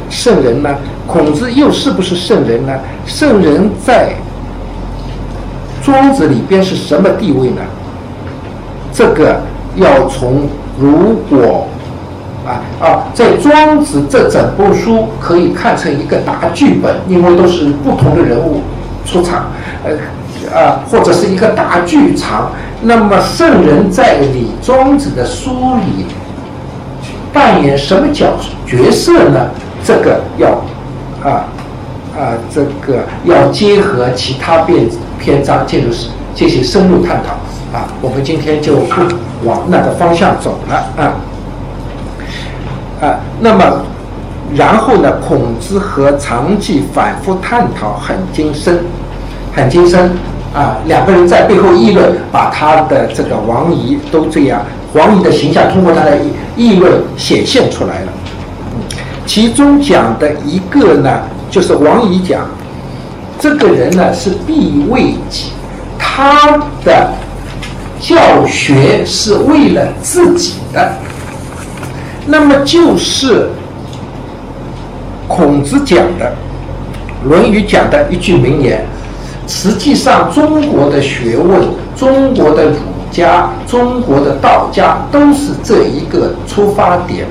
[0.08, 0.76] 圣人呢？
[1.06, 2.72] 孔子又是不是圣人呢？
[3.06, 4.12] 圣人在
[5.82, 7.62] 庄子里边是什么地位呢？
[8.92, 9.40] 这个
[9.76, 11.66] 要从如果
[12.46, 18.62] 啊啊，在庄子这整部书可以看成一个大剧本，因为都是不同的人物
[19.04, 19.50] 出场，
[19.84, 19.92] 呃
[20.58, 22.50] 啊，或者是一个大剧场。
[22.82, 25.50] 那么圣人在李庄子的书
[25.84, 26.06] 里
[27.30, 28.28] 扮演什么角
[28.66, 29.48] 角色呢？
[29.84, 30.48] 这个要
[31.22, 31.44] 啊
[32.16, 35.90] 啊，这个要结合其他篇篇章进入
[36.34, 37.34] 进行深入探讨。
[37.76, 39.00] 啊，我们今天就不
[39.44, 41.14] 往那个方向走了啊
[43.00, 43.84] 啊，那么
[44.54, 48.80] 然后呢，孔子和常季反复探讨，很精深，
[49.54, 50.10] 很精深
[50.54, 50.76] 啊。
[50.86, 56.18] 两个人在背后议论，把他的这个王仪都这样，王仪的形象通过他的
[56.56, 58.12] 议论显现出来了。
[59.24, 62.42] 其中讲的一个呢，就是王仪讲，
[63.38, 65.52] 这个人呢是必为己，
[65.98, 67.10] 他的。
[68.02, 70.90] 教学是为了自己的，
[72.26, 73.48] 那么就是
[75.26, 76.32] 孔子讲的，
[77.28, 78.84] 《论语》讲的一句名言。
[79.46, 82.76] 实际上，中国的学问、中国的儒
[83.10, 87.26] 家、中国的道家都是这一个出发点，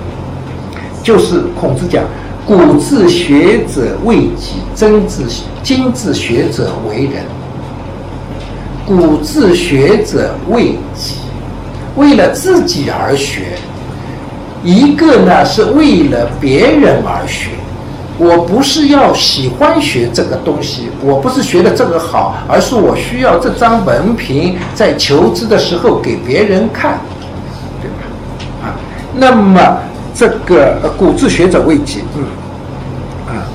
[1.02, 2.04] 就是孔子讲
[2.45, 5.23] ：“古之学者为己，今之
[5.63, 7.23] 今之学者为人。”
[8.86, 11.15] 古之学者为己，
[11.95, 13.43] 为了自己而学；
[14.63, 17.52] 一个呢是为了别人而学。
[18.17, 27.00] 我不是要喜欢学这个东西，我不是学的这个好，而是我需要这张文凭在求知的时候给别人看，
[27.82, 28.67] 对吧？
[28.67, 28.76] 啊，
[29.15, 29.78] 那么
[30.13, 32.26] 这个古自学者为己，嗯，
[33.30, 33.48] 啊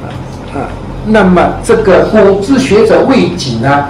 [0.00, 0.06] 啊
[0.54, 0.68] 啊，
[1.04, 3.88] 那么这个古自学者为己呢？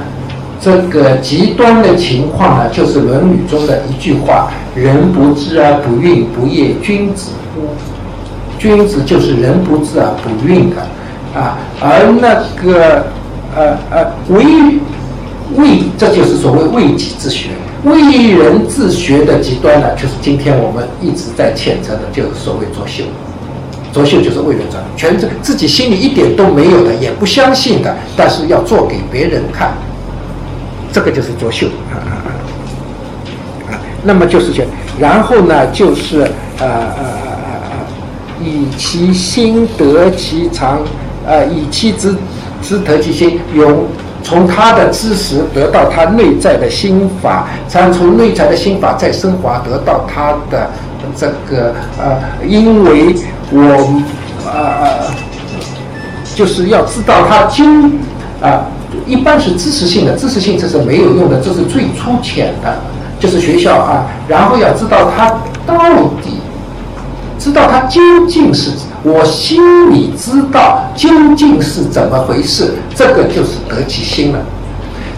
[0.61, 7.68] 这个极端的情况呢，就是《论语》中的一句话：“人不知而不愠，不亦君子乎？”
[8.58, 10.76] 君子就是人不知而不愠的
[11.38, 11.58] 啊。
[11.80, 13.06] 而那个
[13.56, 14.44] 呃呃为
[15.56, 17.48] 为，这就是所谓为己之学，
[17.85, 23.04] 为人自学的极端呢，就是今天我们一直在谴责的，就是所谓作秀。
[23.92, 29.74] 作秀就是为人者，全自自己心里一点都没有的，也不相信的，但是要做给别人看。
[30.90, 32.32] 这个就是作秀啊啊啊！
[34.02, 34.64] 那么就是这，
[34.98, 36.22] 然后呢，就是
[36.58, 37.32] 呃呃呃
[37.70, 40.80] 呃，以其心得其常，
[41.26, 42.14] 呃，以其知
[42.60, 43.84] 知得其心，用
[44.22, 50.68] 从他的知识得到他内在的心法，才能从内在的心法再升华，得到他的
[51.16, 53.14] 这个呃，因为
[53.50, 54.02] 我
[54.46, 55.14] 呃呃，
[56.34, 58.00] 就是要知道他经
[58.40, 58.66] 啊。
[59.06, 62.76] 一般是知识性的，知识性这是没有用的，这是最粗浅的，
[63.22, 64.06] 就是学校啊。
[64.26, 65.28] 然后要知道他
[65.64, 65.78] 到
[66.22, 66.40] 底，
[67.38, 68.72] 知道他究竟是，
[69.04, 74.40] 我心里知道究竟是怎么回事，这个就是得其心了。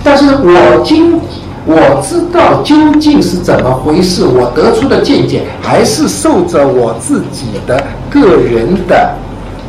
[0.02, 1.18] 但是我今
[1.64, 9.14] 我知道究竟是怎么回事，我得出的见解还是受着我自己的个人的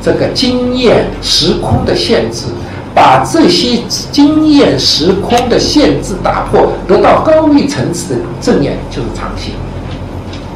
[0.03, 2.47] 这个经验时空的限制。
[2.95, 3.79] 把这些
[4.09, 9.51] 经验时空的限制打破，得到高一层次的正念，就是常心，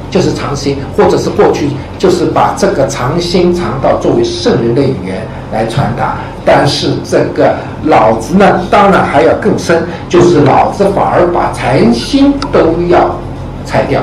[0.10, 6.16] 就是常心，或者是过去就是把这个常心常道作为圣人的语言来传达。
[6.46, 13.20] 但是这个老子呢，当然还要更深，就是老子反而把禅心都要
[13.66, 14.02] 拆掉，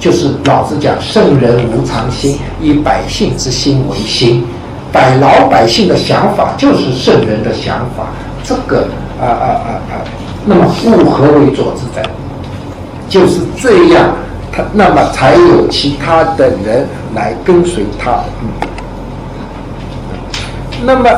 [0.00, 4.44] 就是老子讲圣人无常心，以百姓之心为心。
[4.92, 8.06] 百老百姓的想法就是圣人的想法，
[8.42, 8.88] 这个
[9.20, 9.94] 啊啊啊啊，
[10.46, 12.02] 那么物何为佐之哉？
[13.08, 14.10] 就是这样，
[14.52, 18.22] 他那么才有其他的人来跟随他。
[18.42, 18.68] 嗯。
[20.84, 21.10] 那么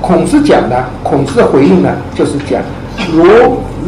[0.00, 0.76] 孔子讲呢？
[1.02, 2.60] 孔子的回应呢，就是讲：
[3.12, 3.24] 如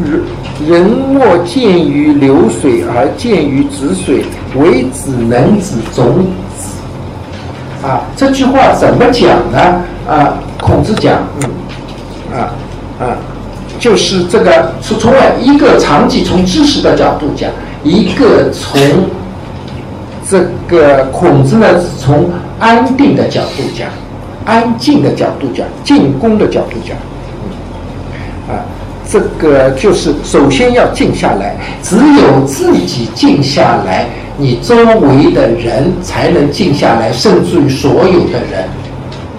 [0.05, 0.23] 人
[0.69, 4.25] 人莫见于流水而见于止水，
[4.57, 6.27] 为子能子种。
[7.83, 9.83] 啊，这句话怎么讲呢？
[10.09, 12.51] 啊，孔子讲，嗯，啊，
[12.99, 13.17] 啊，
[13.79, 17.49] 就是这个是从一个场景从知识的角度讲，
[17.85, 18.81] 一个从
[20.29, 21.67] 这个孔子呢
[21.99, 23.89] 从安定的角度讲，
[24.45, 26.97] 安静的角度讲，进攻的角度讲，
[28.53, 28.65] 啊，
[29.09, 34.09] 这个就是首先要静下来，只有自己静下来，
[34.41, 38.69] 你周围的人才能静下来，甚至于所有的人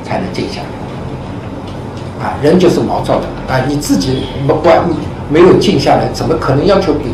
[0.04, 2.26] 才能静下来。
[2.26, 3.62] 啊，人就是毛躁的啊！
[3.66, 4.70] 你自己不不
[5.30, 7.06] 没有静下来，怎么可能要求比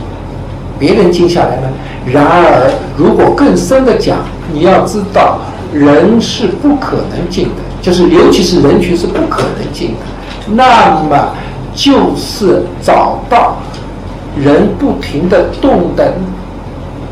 [0.79, 1.67] 别人静下来呢？
[2.11, 4.17] 然而，如果更深的讲，
[4.51, 5.37] 你要知道，
[5.71, 9.97] 人是不可能静的，就是尤其是人群是不可能静的。
[10.47, 11.35] 那么，
[11.75, 13.57] 就是找到
[14.35, 16.15] 人不停的动的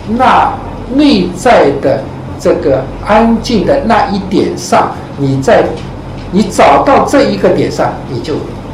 [0.07, 0.51] 那
[0.95, 2.01] 内在的
[2.39, 5.63] 这个安静的那一点上，你在。
[6.35, 8.33] 你找到这一个点上，你就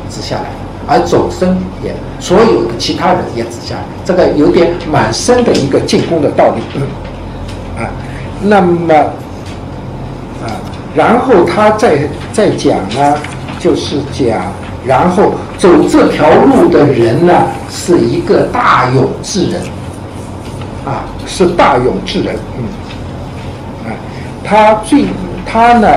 [0.09, 0.43] 止下来，
[0.87, 6.61] 而走生也所有的其他人也止下来，这个有点蛮深的一个进攻的道理，
[7.77, 7.83] 啊，
[8.41, 8.93] 那么
[10.41, 10.47] 啊，
[10.95, 11.99] 然后他再
[12.31, 13.17] 再讲呢，
[13.59, 14.39] 就是讲，
[14.85, 17.33] 然后走这条路的人呢，
[17.69, 19.61] 是一个大勇之人，
[20.89, 22.63] 啊，是大勇之人，嗯，
[23.85, 23.93] 啊，
[24.43, 25.05] 他最
[25.45, 25.87] 他呢。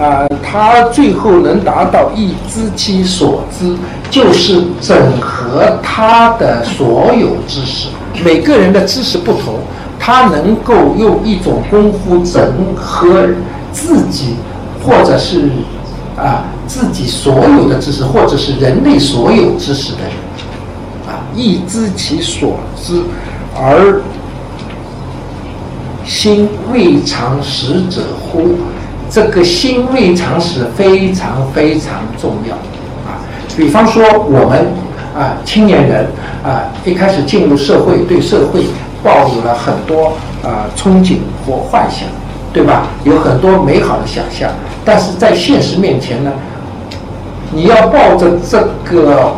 [0.00, 3.76] 啊，他最后能达到一知其所知，
[4.10, 7.88] 就是整合他的所有知识。
[8.24, 9.56] 每个人的知识不同，
[10.00, 12.42] 他能够用一种功夫整
[12.74, 13.28] 合
[13.70, 14.36] 自己，
[14.82, 15.50] 或者是
[16.16, 20.12] 啊自己所有的知识，或者是人类所有知识的人，
[21.06, 23.02] 啊，一知其所知，
[23.54, 24.00] 而
[26.04, 28.56] 心未尝识者乎？
[29.10, 32.54] 这个心未尝识非常非常重要
[33.06, 33.20] 啊！
[33.54, 34.68] 比方说我们
[35.14, 36.06] 啊青年人
[36.42, 38.64] 啊一开始进入社会，对社会
[39.02, 42.08] 抱有了很多啊憧憬或幻想，
[42.54, 42.86] 对吧？
[43.04, 44.50] 有很多美好的想象，
[44.82, 46.32] 但是在现实面前呢，
[47.52, 49.34] 你要抱着这个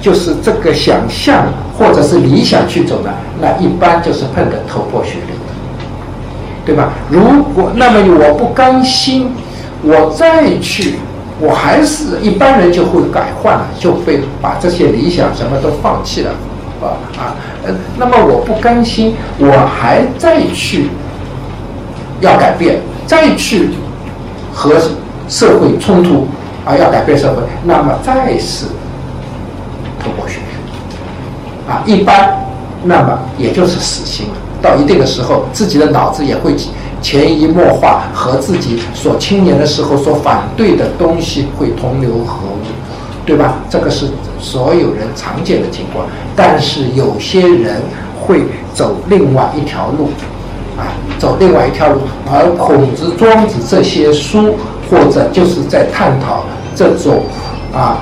[0.00, 1.46] 就是这个想象
[1.78, 3.10] 或者是理想去走呢，
[3.40, 5.36] 那一般就是碰得头破血流。
[6.70, 6.92] 对吧？
[7.10, 9.32] 如果那么我不甘心，
[9.82, 11.00] 我再去，
[11.40, 16.30] 我还是一般人就会改换了，就会把这些理想什么都放弃了，
[16.80, 17.34] 啊啊，
[17.66, 20.90] 呃，那么我不甘心，我还再去
[22.20, 23.70] 要改变，再去
[24.54, 24.80] 和
[25.28, 26.28] 社会冲突，
[26.64, 28.66] 啊，要改变社会，那么再是
[29.98, 30.36] 头破血
[31.66, 32.46] 流，啊，一般，
[32.84, 34.34] 那么也就是死刑了。
[34.62, 36.54] 到一定的时候，自己的脑子也会
[37.02, 42.60] 潜移默化和自己所青年的时候所反对的东西会同流合污，
[43.24, 43.54] 对吧？
[43.70, 44.06] 这个是
[44.38, 46.06] 所有人常见的情况。
[46.36, 47.80] 但是有些人
[48.20, 48.42] 会
[48.74, 50.10] 走另外一条路，
[50.78, 52.00] 啊，走另外一条路。
[52.30, 54.54] 而孔子、庄子这些书，
[54.90, 56.44] 或者就是在探讨
[56.74, 57.22] 这种
[57.72, 57.98] 啊，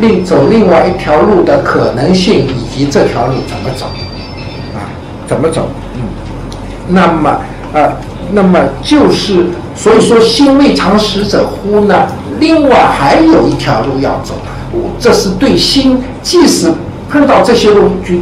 [0.00, 3.86] 另走另外一条路的可能性，以及这条路怎么走，
[4.74, 4.84] 啊，
[5.26, 5.66] 怎么走。
[6.88, 7.30] 那么，
[7.72, 7.96] 啊，
[8.32, 12.06] 那么就是，所以说心未尝识者乎呢？
[12.40, 14.34] 另外还有一条路要走，
[14.98, 16.72] 这是对心，即使
[17.08, 18.14] 碰到这些路就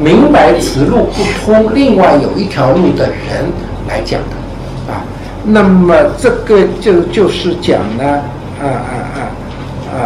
[0.00, 3.50] 明白此路不通，另外有一条路的人
[3.88, 5.02] 来讲的，啊，
[5.44, 8.04] 那么这个就就是讲呢，
[8.60, 9.18] 啊啊啊
[9.92, 9.98] 啊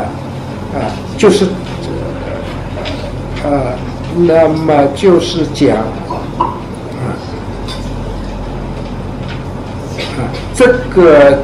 [0.74, 0.76] 啊，
[1.18, 1.46] 就是，
[3.44, 3.50] 呃，
[4.16, 5.76] 那么就是讲。
[10.56, 11.38] 这个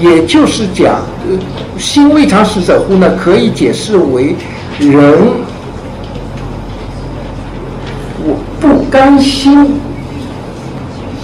[0.00, 0.96] 也就是讲，
[1.28, 1.38] 呃，
[1.78, 3.08] 心未尝识者乎呢？
[3.16, 4.34] 可以解释为
[4.80, 5.18] 人
[8.24, 9.78] 我不甘心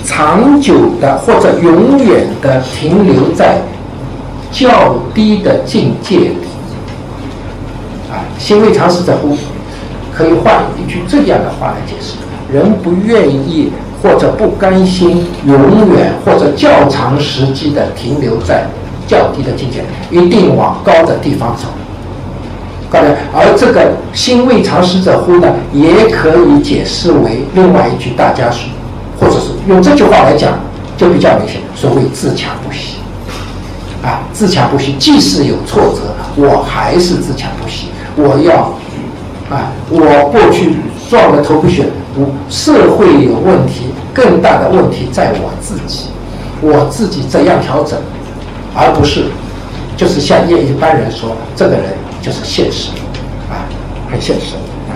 [0.04, 3.60] 长久的或者永远的停留在
[4.52, 6.36] 较低的境界里。
[8.08, 9.36] 啊，心未尝识者乎？
[10.14, 12.14] 可以换一句这样的话来解释：
[12.52, 13.72] 人不愿意。
[14.04, 18.66] 或者不甘心永远或者较长时期的停留在
[19.06, 21.68] 较低的境界，一定往高的地方走。
[22.90, 28.68] 高的，而这个心未尝识者乎呢，也可以解释为另外一句大家说，
[29.18, 30.52] 或者是用这句话来讲，
[30.98, 31.62] 就比较明显。
[31.74, 32.98] 所谓自强不息，
[34.02, 36.02] 啊，自强不息，即使有挫折，
[36.36, 37.86] 我还是自强不息。
[38.16, 38.74] 我要，
[39.50, 40.76] 啊，我过去
[41.08, 41.90] 撞了头破血流。
[42.48, 46.04] 社会有问题，更大的问题在我自己，
[46.60, 47.98] 我自己怎样调整，
[48.74, 49.24] 而不是，
[49.96, 51.82] 就是像一一般人说，这个人
[52.22, 52.90] 就是现实，
[53.50, 53.66] 啊，
[54.08, 54.54] 很现实
[54.88, 54.94] 啊。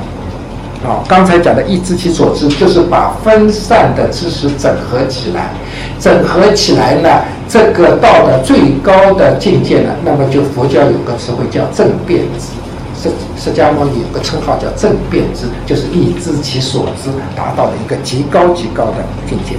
[0.86, 5.50] 好，刚才讲的“一知其所知”，就是把分散的知识整合起来，
[5.98, 7.08] 整合起来呢，
[7.48, 12.57] 这个到的最高的境界呢，那么就佛教有个词汇叫正变知。
[13.00, 19.56] 释释迦牟尼有个称号叫正遍知，就是一知其所知，达到了一个极高极高的境界。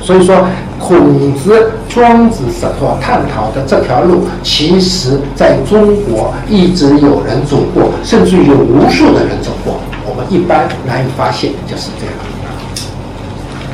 [0.00, 0.46] 所以说，
[0.78, 9.74] 孔子、庄子所探讨的这条路，其实在中国一直有人走过，甚至有无数的人走过。
[10.06, 12.14] 我们一般难以发现，就是这样。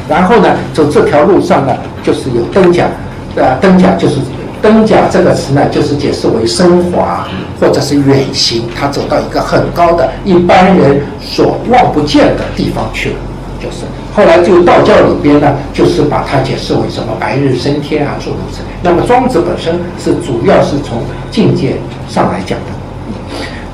[0.09, 2.89] 然后呢，走这条路上呢，就是有灯甲，
[3.37, 4.17] 呃，灯甲就是
[4.65, 7.29] 灯甲这个词呢，就是解释为升华
[7.61, 13.17] 或者是远行，他走到一个很高的、一般人所望不见的地方去了，
[13.63, 13.85] 就是。
[14.17, 18.69] 后来就道教里边呢，就是把它解释为什么白日升天啊，诸如此类。
[18.81, 21.77] 那么庄子本身是主要是从境界
[22.09, 22.67] 上来讲的。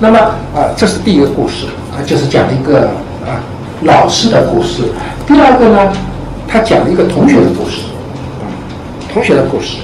[0.01, 0.19] 那么
[0.57, 2.89] 啊，这是第一个故事啊，就是讲了一个
[3.25, 3.39] 啊
[3.83, 4.83] 老师的故事。
[5.25, 5.93] 第二个呢，
[6.49, 7.83] 他讲了一个同学的故事，
[9.15, 9.77] 同学的故事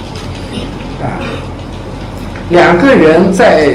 [1.02, 1.20] 啊，
[2.50, 3.74] 两个人在。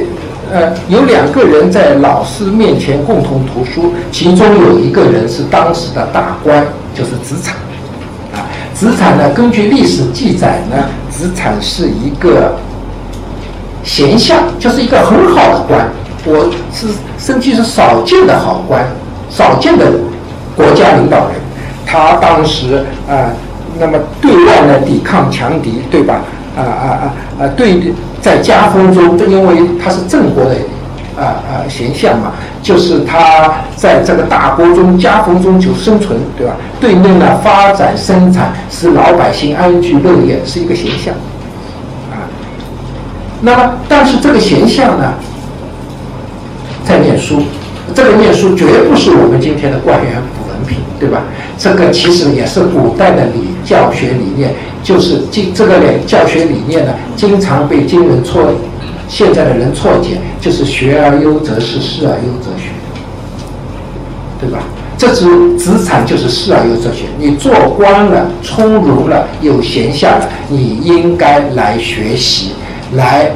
[0.54, 7.56] 呃，有两个人在老师面前共同读书，其中有一个人是当时的大官，就是子产。
[8.34, 8.44] 啊，
[8.74, 12.54] 子产呢，根据历史记载呢，子产是一个
[13.82, 15.90] 贤相，就是一个很好的官。
[16.26, 18.86] 我是甚至是少见的好官，
[19.30, 19.90] 少见的
[20.54, 21.36] 国家领导人。
[21.86, 23.32] 他当时啊，
[23.80, 26.20] 那么对外呢抵抗强敌，对吧？
[26.56, 27.94] 啊啊啊啊，对。
[28.22, 30.52] 在家风中，因为他是郑国的
[31.18, 36.54] 啊啊形象嘛，就是他在这个大国中家风中求生存，对吧？
[36.80, 41.16] 对内呢发展生产，使老百姓安居乐业，是一个形象
[42.12, 42.30] 啊。
[43.42, 45.16] 那么，但是这个形象呢，
[46.86, 47.42] 在念书，
[47.96, 50.14] 这个念书绝不是我们今天的官员
[50.48, 51.24] 文凭，对吧？
[51.58, 54.54] 这个其实也是古代的理教学理念。
[54.84, 58.52] 就是经这个教学理念呢，经常被今人错，
[59.08, 62.72] 现在的人错解，就是学而优则仕，仕而优则学，
[64.40, 64.64] 对吧？
[64.98, 67.06] 这只资产就是仕而优则学。
[67.20, 72.52] 你做官了，从容了，有闲下了，你应该来学习，
[72.94, 73.32] 来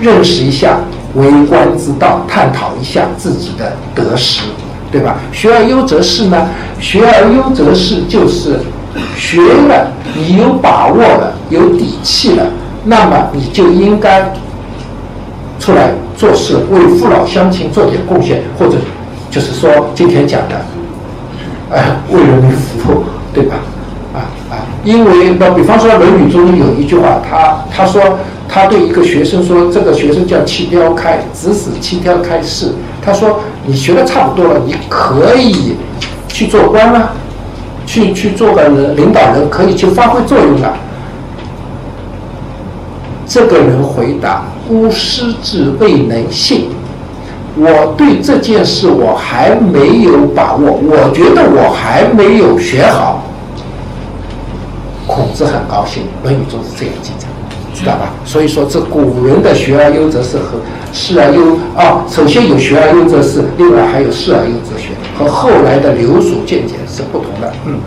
[0.00, 0.78] 认识一下
[1.14, 4.42] 为官之道，探讨一下自己的得失，
[4.90, 5.16] 对吧？
[5.32, 6.48] 学而优则仕呢？
[6.80, 8.60] 学而优则仕就是。
[9.16, 12.44] 学了，你有把握了，有底气了，
[12.84, 14.32] 那么你就应该
[15.58, 18.76] 出来做事，为父老乡亲做点贡献，或者
[19.30, 20.56] 就是说今天讲的，
[21.70, 23.56] 哎，为人民服务，对吧？
[24.14, 24.18] 啊
[24.50, 28.18] 啊，因为那比方说《论语》中有一句话，他他说
[28.48, 32.72] 他对一个学生说，这个学生叫七雕开，指使七雕开示。
[33.04, 35.76] 他说你学的差不多了，你可以
[36.28, 37.12] 去做官了。
[37.86, 40.76] 去去做个领导人，可以去发挥作用了。
[43.26, 46.68] 这个人回答：“吾师之未能信，
[47.56, 53.22] 我对这件事我还没有把握，我觉得我还没有学好。”
[55.06, 57.26] 孔子很高兴，《论语》中是这样记载，
[57.74, 58.10] 知道吧？
[58.24, 60.58] 所以说，这古人的“学而优则仕”和
[60.92, 64.90] “仕而优”啊，首先有“学而优则仕”，另外还有“仕而优则学”。
[65.18, 67.78] 和后来的流俗见解是不同的，嗯，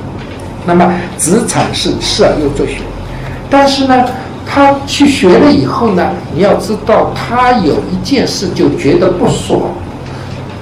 [0.65, 2.79] 那么子产是仕而优则学，
[3.49, 4.03] 但是呢，
[4.45, 9.61] 他去学了以后呢，你要知道他有一件事就觉得不爽，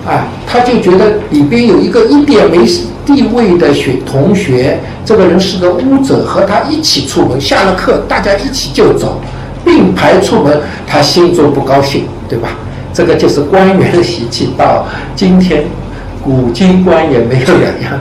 [0.06, 2.66] 啊，他就觉得里边有一个一点没
[3.06, 9.22] 地位的学同学，这个人是个污者，和他一起出门，下了课大家一起就走，
[9.64, 12.50] 并排出门，他心中不高兴，对吧？
[12.94, 15.64] 这个就是官员的习气，到今天。
[16.28, 17.98] 古今官也没有两样，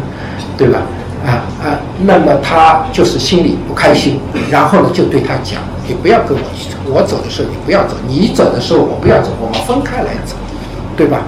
[0.59, 0.81] 对吧？
[1.25, 4.19] 啊啊，那么他就是心里不开心，
[4.51, 10.35] 然后呢就对他讲：“你不要跟我一走，我走的时候你不要走，你走的时候我不要走，我们分开来走，
[10.97, 11.23] 对吧？”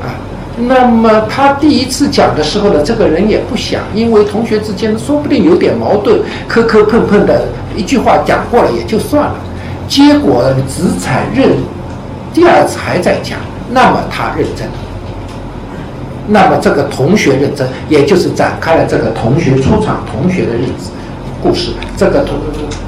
[0.00, 0.16] 啊，
[0.56, 6.18] 那么他第一次讲的时候呢，这个人也不想，因为同学之间说不定有点矛盾，
[6.48, 7.44] 磕磕碰碰的
[7.76, 9.34] 一句话讲过了也就算了。
[9.86, 11.50] 结果子产认
[12.32, 13.38] 第二次还在讲，
[13.70, 14.66] 那么他认真。
[16.28, 20.90] 那么这个同学认真，也就是展开了这个同学出场同学的日子
[21.42, 21.72] 故事。
[21.96, 22.36] 这个同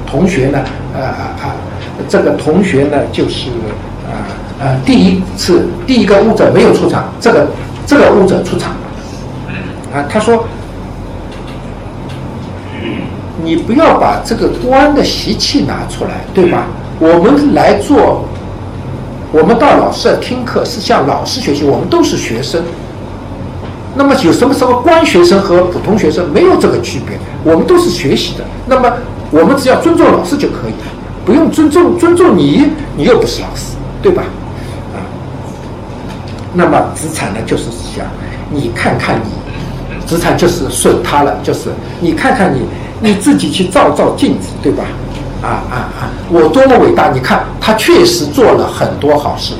[0.05, 0.59] 同学呢，
[0.93, 1.55] 呃啊，
[2.07, 3.49] 这个同学呢，就是
[4.07, 7.47] 呃呃，第一次第一个舞者没有出场，这个
[7.85, 8.71] 这个舞者出场。
[9.93, 10.45] 啊，他说
[13.43, 16.67] ：“你不要把这个官的习气拿出来，对吧？
[16.99, 18.25] 我们来做
[19.31, 22.63] 我们到老师那听课是向老师学习，我们都是学生。
[23.95, 27.17] 那么有什么什么官学生和普通学生没有这个区别？
[27.43, 28.43] 我们都是学习的。
[28.67, 28.91] 那么
[29.31, 30.73] 我们只要尊重老师就可以，
[31.25, 32.65] 不用尊重尊重你，
[32.97, 34.23] 你又不是老师，对吧？
[34.93, 34.99] 啊，
[36.53, 38.05] 那么资产呢，就是想
[38.51, 41.69] 你看看你，资产就是损他了，就是
[42.01, 42.61] 你看看你，
[42.99, 44.83] 你自己去照照镜子，对吧？
[45.41, 46.09] 啊啊啊！
[46.29, 47.11] 我多么伟大！
[47.11, 49.53] 你看他确实做了很多好事，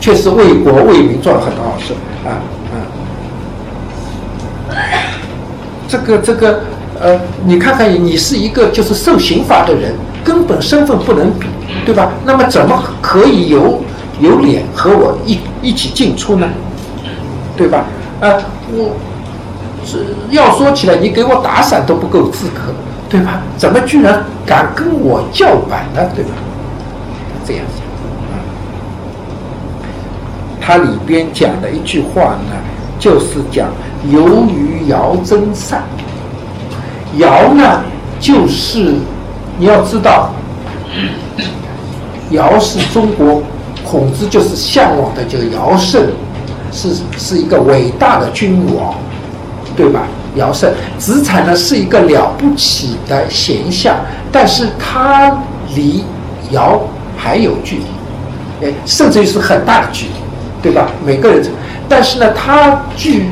[0.00, 1.92] 确实为国为民做了很多好事
[2.26, 2.40] 啊。
[5.88, 6.60] 这个这个，
[7.00, 11.46] 呃，你看看，你是一个就是受刑罚的人，根本身份不能比，
[11.84, 12.10] 对吧？
[12.24, 13.80] 那么怎么可以有
[14.20, 16.48] 有脸和我一一起进出呢？
[17.56, 17.84] 对吧？
[18.20, 18.36] 呃，
[18.72, 18.96] 我
[19.84, 22.74] 是要说起来，你给我打伞都不够资格，
[23.08, 23.40] 对吧？
[23.56, 26.00] 怎么居然敢跟我叫板呢？
[26.14, 26.30] 对吧？
[27.46, 27.80] 这样子，
[30.60, 32.56] 他里边讲的一句话呢，
[32.98, 33.68] 就是讲。
[34.12, 35.82] 由于尧真善，
[37.16, 37.82] 尧呢，
[38.20, 38.94] 就是
[39.58, 40.30] 你要知道，
[42.30, 43.42] 尧是中国
[43.84, 46.08] 孔子就是向往的这个尧舜，
[46.72, 48.94] 是是一个伟大的君王，
[49.76, 50.02] 对吧？
[50.36, 53.96] 尧舜子产呢是一个了不起的贤相，
[54.30, 55.36] 但是他
[55.74, 56.04] 离
[56.50, 56.80] 尧
[57.16, 60.12] 还有距离，哎，甚至于是很大的距离，
[60.62, 60.88] 对吧？
[61.04, 61.42] 每个人，
[61.88, 63.26] 但是呢，他距。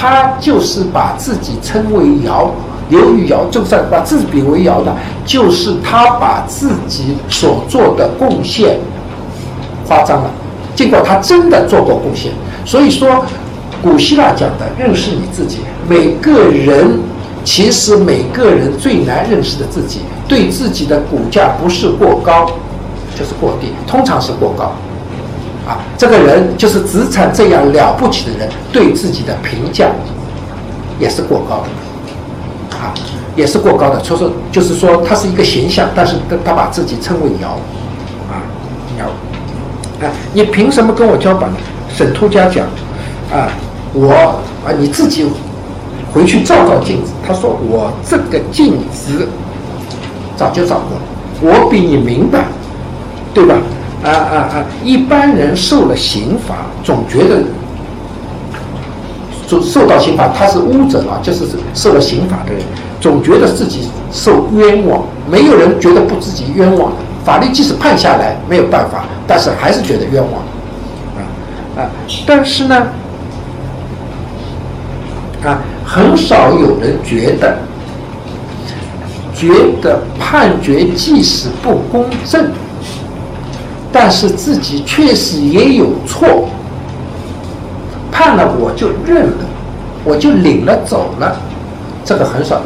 [0.00, 2.50] 他就是把自己称为尧，
[2.88, 4.96] 由于尧就算把自己比为尧的，
[5.26, 8.78] 就是他把自己所做的贡献
[9.86, 10.30] 夸张了。
[10.74, 12.32] 尽管他真的做过贡献，
[12.64, 13.26] 所以说，
[13.82, 16.98] 古希腊讲的认识你自己，每个人
[17.44, 22.46] 其实每个人最难认识的自己，对自己的骨架不是过高，
[23.14, 24.72] 就是过低，通常是过高。
[25.70, 29.86] 啊，这个人就是子产这样了不起的人，对自己的评价
[30.98, 32.92] 也是过高的，啊，
[33.36, 34.02] 也是过高的。
[34.02, 37.50] 所以说，就是说他是一个形象，但是他他把自己称为尧，
[38.28, 38.42] 啊，
[38.98, 39.04] 尧，
[40.04, 41.48] 啊，你凭什么跟我交板？
[41.96, 42.66] 沈突家讲，
[43.32, 43.46] 啊，
[43.92, 44.12] 我
[44.66, 45.24] 啊，你自己
[46.12, 47.12] 回去照照镜子。
[47.24, 49.28] 他说我这个镜子
[50.36, 52.46] 早就照过了，我比你明白，
[53.32, 53.54] 对吧？
[54.02, 54.64] 啊啊啊！
[54.82, 57.42] 一般人受了刑罚，总觉得
[59.46, 61.44] 受受到刑罚，他是巫者啊，就是
[61.74, 62.62] 受了刑罚的人，
[63.00, 65.02] 总觉得自己受冤枉。
[65.30, 70.32] 没有人觉得不自己冤枉的，法律即使判下来没有办法，但是还是觉得冤枉。
[71.16, 71.20] 啊
[71.82, 71.90] 啊！
[72.26, 72.86] 但是呢，
[75.44, 77.58] 啊，很少有人觉得，
[79.34, 79.48] 觉
[79.82, 82.50] 得判决即使不公正。
[83.92, 86.48] 但是自己确实也有错，
[88.12, 89.44] 判了我就认了，
[90.04, 91.36] 我就领了走了，
[92.04, 92.60] 这个很少，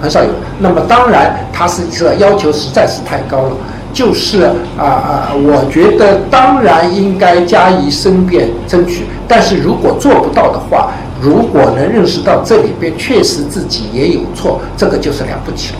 [0.00, 0.28] 很少有。
[0.58, 3.56] 那么当然，他是这要求实在是太高了，
[3.92, 4.42] 就是
[4.78, 9.06] 啊啊，我觉得当然应该加以申辩争取。
[9.26, 15.74] 但是如果做不到的话，如果能认识到这里边确实自己也有错，这个就是了不起，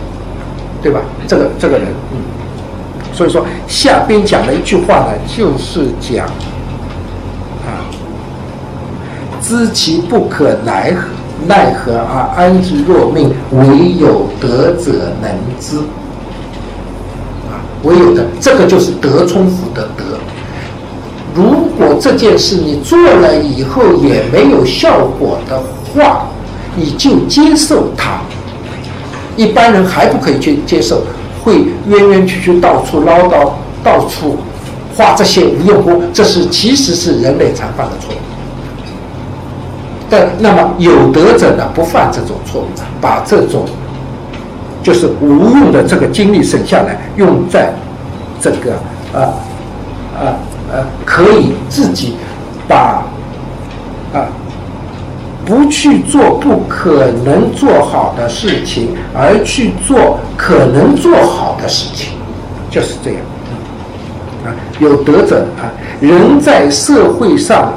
[0.81, 0.99] 对吧？
[1.27, 2.17] 这个这个人，嗯。
[3.17, 6.23] 所以说，下边讲的一句话呢，就是讲，
[7.65, 7.81] 啊，
[9.41, 11.07] 知其不可奈何，
[11.47, 15.79] 奈何而安之若命，唯有德者能之。
[17.49, 20.19] 啊，唯有的这个就是德充福的德。
[21.33, 25.59] 如果这件事你做了以后也没有效果的
[25.95, 26.27] 话，
[26.75, 28.19] 你就接受它。
[29.35, 31.01] 一般人还不可以去接受。
[31.47, 34.35] 会冤冤屈屈，到处唠叨，到处
[34.97, 38.17] 画这些无用功，这是其实是人类常犯的错误。
[40.09, 42.65] 但那么有德者呢，不犯这种错误，
[42.99, 43.63] 把这种
[44.83, 47.73] 就是无用的这个精力省下来，用在
[48.41, 48.73] 这个
[49.13, 49.31] 啊
[50.19, 50.35] 啊
[50.69, 52.15] 啊，可以自己
[52.67, 53.06] 把。
[55.47, 62.09] 不去做不可能做好的事情，而去做可能做好的事情，
[62.69, 63.21] 就是这样。
[64.45, 65.71] 啊，有德者啊，
[66.01, 67.71] 人在社会上，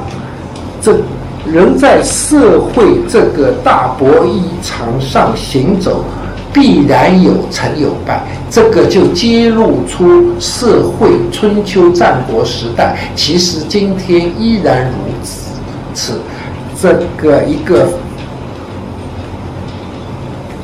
[0.81, 0.97] 这
[1.45, 6.03] 人在社会这个大博弈场上行走，
[6.51, 8.21] 必然有成有败。
[8.49, 16.19] 这个就揭露出社会春秋战国时代，其实今天依然如此。
[16.81, 17.87] 这个一个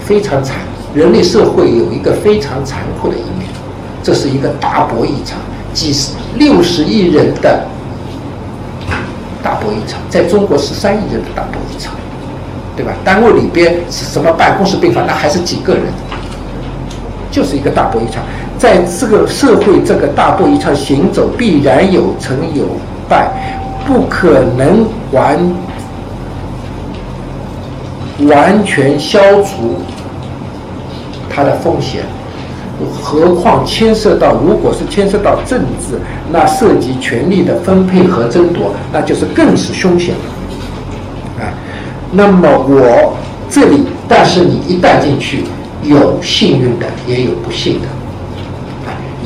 [0.03, 0.55] 非常残，
[0.95, 3.47] 人类社会有一个非常残酷的一面，
[4.01, 5.37] 这是一个大博弈场，
[5.75, 7.67] 几十六十亿人的
[9.43, 11.93] 大博弈场，在中国十三亿人的大博弈场，
[12.75, 12.93] 对吧？
[13.05, 15.83] 单位里边是什么办公室病房，那还是几个人，
[17.29, 18.23] 就是一个大博弈场。
[18.57, 22.65] 在这个社会这个大博弈场行走，必然有成有
[23.07, 23.29] 败，
[23.85, 25.37] 不可能完
[28.25, 29.79] 完全消除
[31.29, 32.01] 它的风险。
[33.01, 35.99] 何况牵涉到，如果是牵涉到政治，
[36.31, 41.43] 那涉及权力的分配和争夺，那就是更是凶险了。
[41.43, 41.53] 啊，
[42.11, 43.15] 那么我
[43.49, 45.45] 这里，但是你一旦进去，
[45.83, 47.87] 有幸运的，也有不幸的。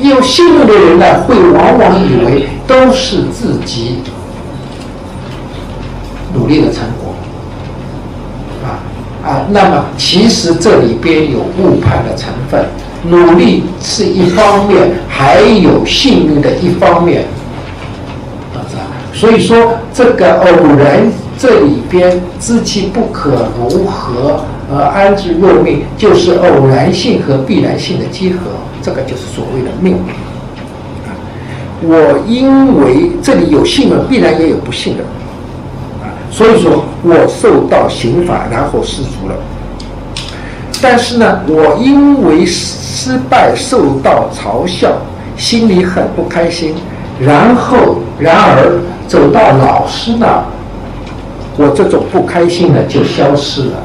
[0.00, 3.98] 有幸运的人呢，会往往以为都是自己
[6.32, 7.01] 努力的成果。
[9.24, 12.64] 啊，那么其实这里边有误判的成分。
[13.04, 17.24] 努力是一方面，还有幸运的一方面，
[18.54, 18.62] 啊，
[19.12, 20.46] 所以说这个偶
[20.76, 28.38] 然这里边知其不可如何而安之若命，就是偶然性和必然性的结合，
[28.80, 29.94] 这个就是所谓的命。
[31.04, 31.10] 啊，
[31.82, 35.02] 我因为这里有幸的，必然也有不幸的，
[36.02, 39.34] 啊，所以说我受到刑罚，然后失足了。
[40.80, 44.92] 但是呢，我因为失败受到嘲笑，
[45.36, 46.74] 心里很不开心。
[47.20, 50.42] 然后，然而走到老师那，
[51.56, 53.76] 我这种不开心呢就消失了。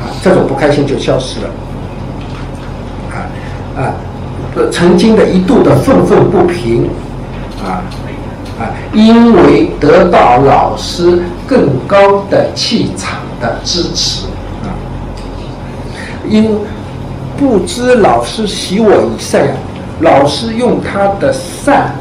[0.00, 1.50] 啊，这种不开心就消失了。
[3.12, 3.16] 啊
[3.76, 3.92] 啊，
[4.72, 6.88] 曾经的一度的愤愤不平，
[7.62, 7.84] 啊
[8.58, 14.26] 啊，因为得到老师更高的气场的支持
[14.62, 14.70] 啊。
[16.28, 16.58] 因
[17.38, 19.56] 不知老师喜我以善，
[20.00, 21.94] 老师用他的善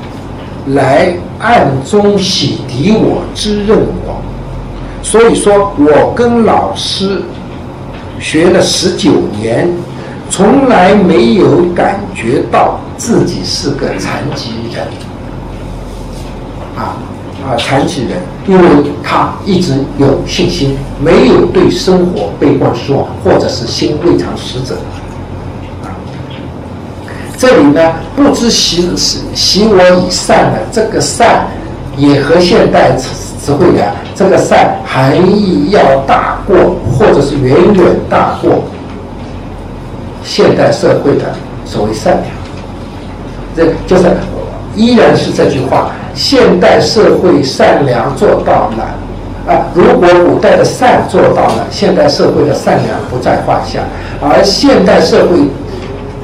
[0.67, 4.21] 来暗中洗涤我、滋润我。
[5.01, 7.21] 所以说我跟老师
[8.19, 9.69] 学了十九年，
[10.29, 14.85] 从来没有感觉到自己是个残疾人。
[16.75, 16.97] 啊。
[17.45, 18.17] 啊，残疾人，
[18.47, 18.67] 因为
[19.03, 24.75] 他一直有信心，没有对生活悲观失望，或者是心未尝死者。
[25.83, 25.93] 啊，
[27.37, 31.47] 这里呢，不知习习习我以善的这个善，
[31.95, 38.63] 也和现代词汇的这个善含义要大过，或者是远远大过
[40.23, 41.33] 现代社会的
[41.65, 42.25] 所谓善良。
[43.55, 44.11] 这就是
[44.75, 45.91] 依然是这句话。
[46.17, 53.81] 现代社会善良做到了，啊，如果古代的善做到了，现代社会的善良不在话下。
[54.19, 55.37] 而现代社会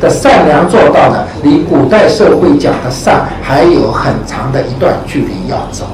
[0.01, 5.85] 的善良做到了，离古代社会讲的善还有很长的一段距离要走。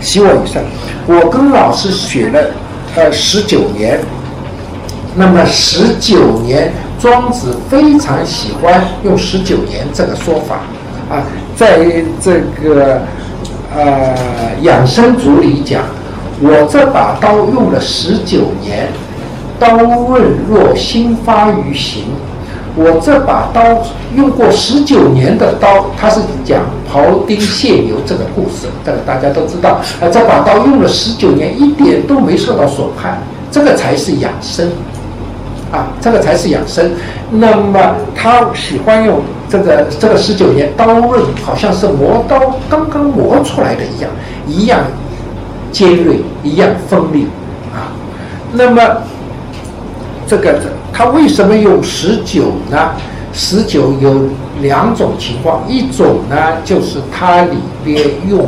[0.00, 0.60] 希望以上，
[1.06, 2.50] 我跟老师学了
[2.96, 4.00] 呃十九年，
[5.14, 10.58] 那么十九年，庄子非常喜欢用十九年这个说法。
[11.10, 11.22] 啊，
[11.54, 11.78] 在
[12.20, 13.02] 这个
[13.74, 14.14] 呃
[14.62, 15.82] 养生组里讲，
[16.40, 18.88] 我这把刀用了十九年，
[19.58, 22.04] 刀刃若新发于形。
[22.76, 23.62] 我这把刀
[24.16, 26.60] 用过十九年的刀，它是讲
[26.92, 29.80] 庖丁解牛这个故事，这个大家都知道。
[30.00, 33.18] 啊，这把刀用了十九年，一点都没受到损害，
[33.50, 34.68] 这个才是养生。
[35.70, 36.90] 啊，这个才是养生。
[37.30, 37.78] 那么
[38.14, 39.20] 他喜欢用。
[39.48, 44.10] 这个这个十九年刀刃好像是磨刀刚刚磨出来的一样，
[44.46, 44.80] 一样
[45.70, 47.26] 尖锐，一样锋利
[47.72, 47.92] 啊。
[48.52, 48.82] 那么
[50.26, 50.60] 这个
[50.92, 52.92] 他为什么用十九呢？
[53.32, 54.28] 十九有
[54.62, 58.46] 两种情况，一种呢就是它里边用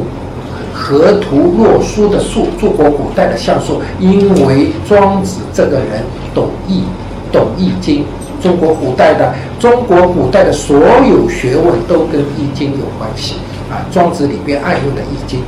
[0.72, 6.84] 河图洛书的术，中国古代的像素，因为庄子这个人懂易，
[7.32, 8.04] 懂易经。
[8.46, 13.34] 中国古代的中国古代的所有学问都跟易经有关系
[13.68, 15.40] 啊，庄子里边爱用的易经，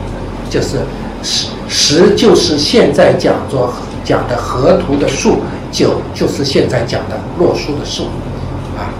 [0.50, 0.78] 就是
[1.22, 3.72] 十十就是现在讲做
[4.02, 5.36] 讲的河图的数，
[5.70, 8.06] 九就是现在讲的洛书的数，
[8.76, 8.90] 啊，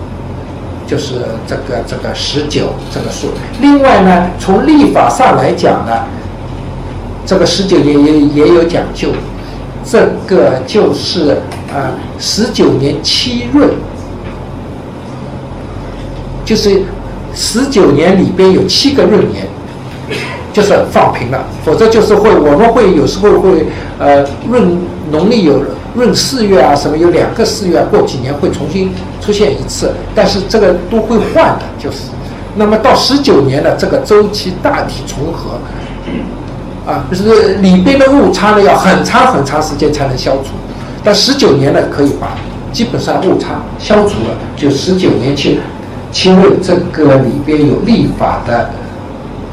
[0.86, 3.26] 就是这个这个十九这个数。
[3.60, 6.04] 另外呢，从历法上来讲呢，
[7.26, 9.08] 这个十九年也也有讲究。
[9.84, 11.38] 这个就是
[11.72, 13.68] 啊，十九年七闰，
[16.44, 16.82] 就是
[17.34, 19.46] 十九年里边有七个闰年，
[20.52, 23.66] 就是放平了，否则就是会我们会有时候会
[23.98, 24.78] 呃闰
[25.10, 25.62] 农历有
[25.94, 31.98] 闰四月啊什么有两个四月，过几年会重新出现一次，但是这个都会换的，就是
[32.56, 35.60] 那么到十九年呢，这个周期大体重合，
[36.90, 40.50] 啊，就是里边的误差呢要很长很长时间才能消除，
[41.02, 42.36] 但十九年呢可以把
[42.72, 45.56] 基本上误差消除了，就十九年前，
[46.24, 48.70] 因为这个里边有立法的，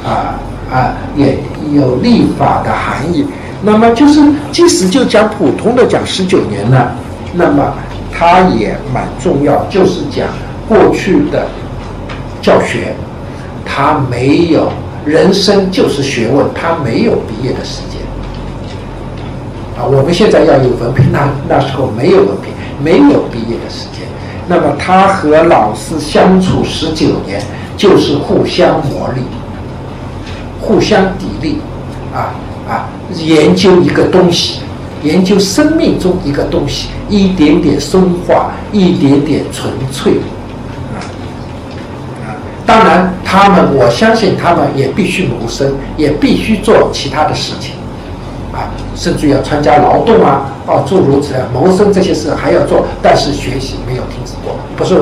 [0.03, 0.39] 啊
[0.71, 1.37] 啊也
[1.73, 3.25] 有立法的含义，
[3.63, 4.21] 那么就是
[4.51, 6.91] 即使就讲普通的讲十九年呢，
[7.33, 7.73] 那么
[8.11, 10.27] 它也蛮重要，就是讲
[10.67, 11.47] 过去的。
[12.41, 12.93] 教学，
[13.65, 14.71] 他没有
[15.03, 17.94] 人生就是学问，他没有毕业的时间。
[19.78, 24.07] 啊，我们现在要有文凭，那那时候没有文凭，没有毕业的时间。
[24.47, 27.41] 那么他和老师相处十九年，
[27.76, 29.19] 就是互相磨砺，
[30.61, 31.55] 互相砥砺，
[32.13, 32.34] 啊
[32.69, 34.59] 啊，研究一个东西，
[35.03, 40.13] 研究生命中一个东西，一点点深化，一点点纯粹。
[40.93, 41.01] 啊
[42.65, 47.73] 当然，他们我相信他们也必须谋生，也必须做其他的事情，
[48.51, 55.01] 啊，甚至要参加劳动啊，啊，诸如此类谋生这些事还要做，但是学习没有停止过，不是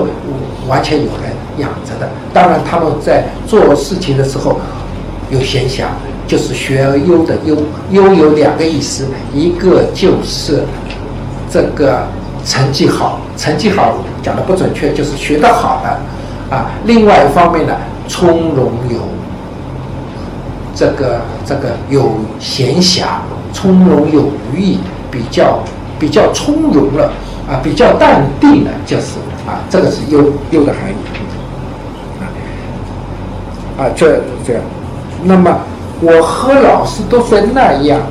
[0.68, 2.10] 完全有人养着的。
[2.34, 4.60] 当然，他们在做事情的时候
[5.30, 5.84] 有闲暇，
[6.28, 7.56] 就是学而优的优，
[7.92, 10.64] 优有两个意思，一个就是
[11.52, 12.08] 这个
[12.46, 16.56] 成绩好，成绩好讲的不准确，就是学得好的。
[16.56, 17.76] 啊，另外一方面呢，
[18.08, 19.00] 从容有
[20.76, 23.04] 这个这个有闲暇，
[23.54, 24.80] 从容有余意，
[25.10, 25.60] 比较
[26.00, 27.14] 比较从容了
[27.48, 30.20] 啊，比较淡定了，就是啊，这个是优
[30.52, 30.96] 优的含义
[32.20, 32.28] 啊
[33.78, 34.62] 啊，这这样，
[35.24, 35.58] 那么
[36.02, 38.02] 我和老师都是那样，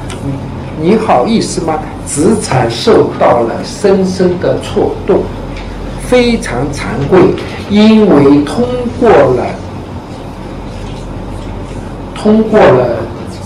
[0.80, 1.80] 你好意思吗？
[2.06, 5.20] 子产受到了深深的挫动。
[6.04, 7.18] 非常惭愧，
[7.70, 8.62] 因为通
[9.00, 9.46] 过了，
[12.14, 12.98] 通过了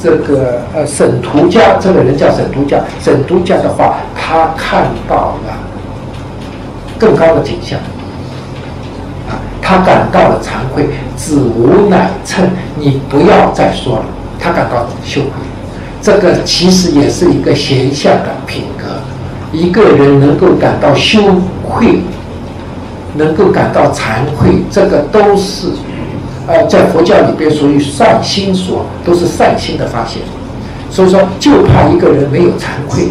[0.02, 5.58] 这个呃沈图家这个人叫沈图家，沈图家的话，他看到了
[6.98, 7.78] 更高的景象，
[9.28, 12.44] 啊，他感到了惭愧，子无乃称，
[12.76, 14.04] 你不要再说了，
[14.38, 15.30] 他感到羞愧，
[16.00, 18.84] 这个其实也是一个贤相的品格，
[19.52, 21.20] 一个人能够感到羞
[21.62, 22.00] 愧。
[23.18, 25.68] 能够感到惭愧，这个都是，
[26.46, 30.22] 呃，在佛教里边属于善心所，都是善心的发现。
[30.90, 33.08] 所以说，就怕一个人没有惭愧，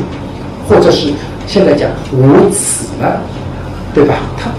[0.68, 1.12] 或者是
[1.46, 3.22] 现在讲无耻了，
[3.94, 4.16] 对吧？
[4.38, 4.50] 他，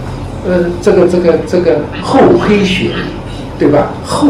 [0.49, 2.91] 呃，这个这个这个厚黑学，
[3.59, 3.89] 对吧？
[4.05, 4.29] 厚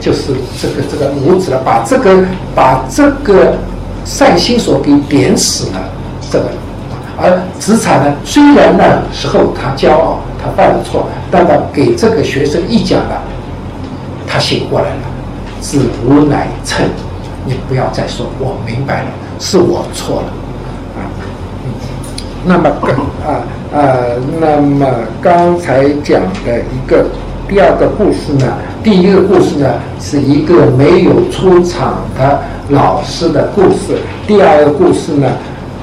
[0.00, 2.24] 就是这个这个无耻了，把这个
[2.54, 3.54] 把这个
[4.04, 5.80] 善心所给点死了，
[6.30, 6.46] 这个。
[7.16, 13.22] 而子产呢，虽然那时候他骄傲，他犯了错，但他给这个学生一讲了，
[14.34, 15.02] 他醒过来了。
[15.62, 16.84] 是无乃称，
[17.46, 19.06] 你不要再说，我明白了，
[19.38, 20.28] 是我错了，
[20.98, 21.06] 啊，
[21.64, 21.70] 嗯
[22.44, 22.68] 那么
[23.24, 23.78] 啊啊，
[24.40, 24.86] 那么
[25.22, 27.06] 刚才讲的一个
[27.48, 35.28] 第二个故事呢，第一个故事呢是一个没有出场的老师的故事，第二个故事呢。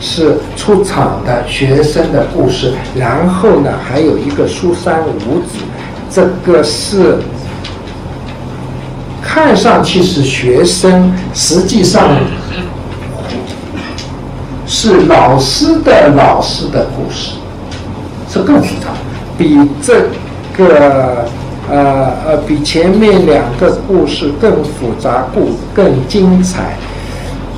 [0.04, 5.60] 是出场的学生的故事，然后呢，还有一个苏三五子，
[6.10, 7.20] 这个是
[9.34, 12.18] 看上去是学生，实际上
[14.68, 17.36] 是老师的老师的故事，
[18.30, 18.90] 是更复杂，
[19.38, 20.02] 比这
[20.58, 21.26] 个
[21.70, 26.76] 呃呃比前面两个故事更复杂，故更精彩。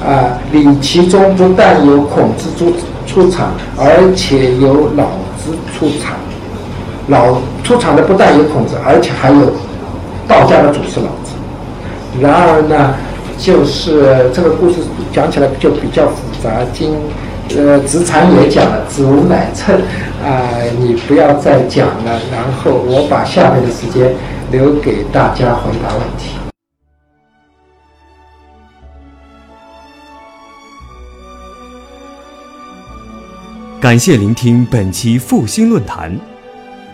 [0.05, 2.71] 啊，里其中不但有孔子出
[3.07, 5.05] 出场，而且有老
[5.43, 6.13] 子出场。
[7.07, 9.51] 老出场的不但有孔子，而且还有
[10.28, 11.22] 道家的祖师老。
[12.22, 12.95] 然而呢，
[13.38, 14.76] 就是这个故事
[15.11, 16.64] 讲起来就比较复杂。
[16.72, 16.93] 经
[17.57, 19.76] 呃子产也讲了，子无乃称
[20.24, 20.47] 啊，
[20.80, 22.20] 你不要再讲了。
[22.32, 24.14] 然后我把下面的时间
[24.51, 26.36] 留给大家回答问题。
[33.82, 36.32] 感谢聆听本期复兴论坛。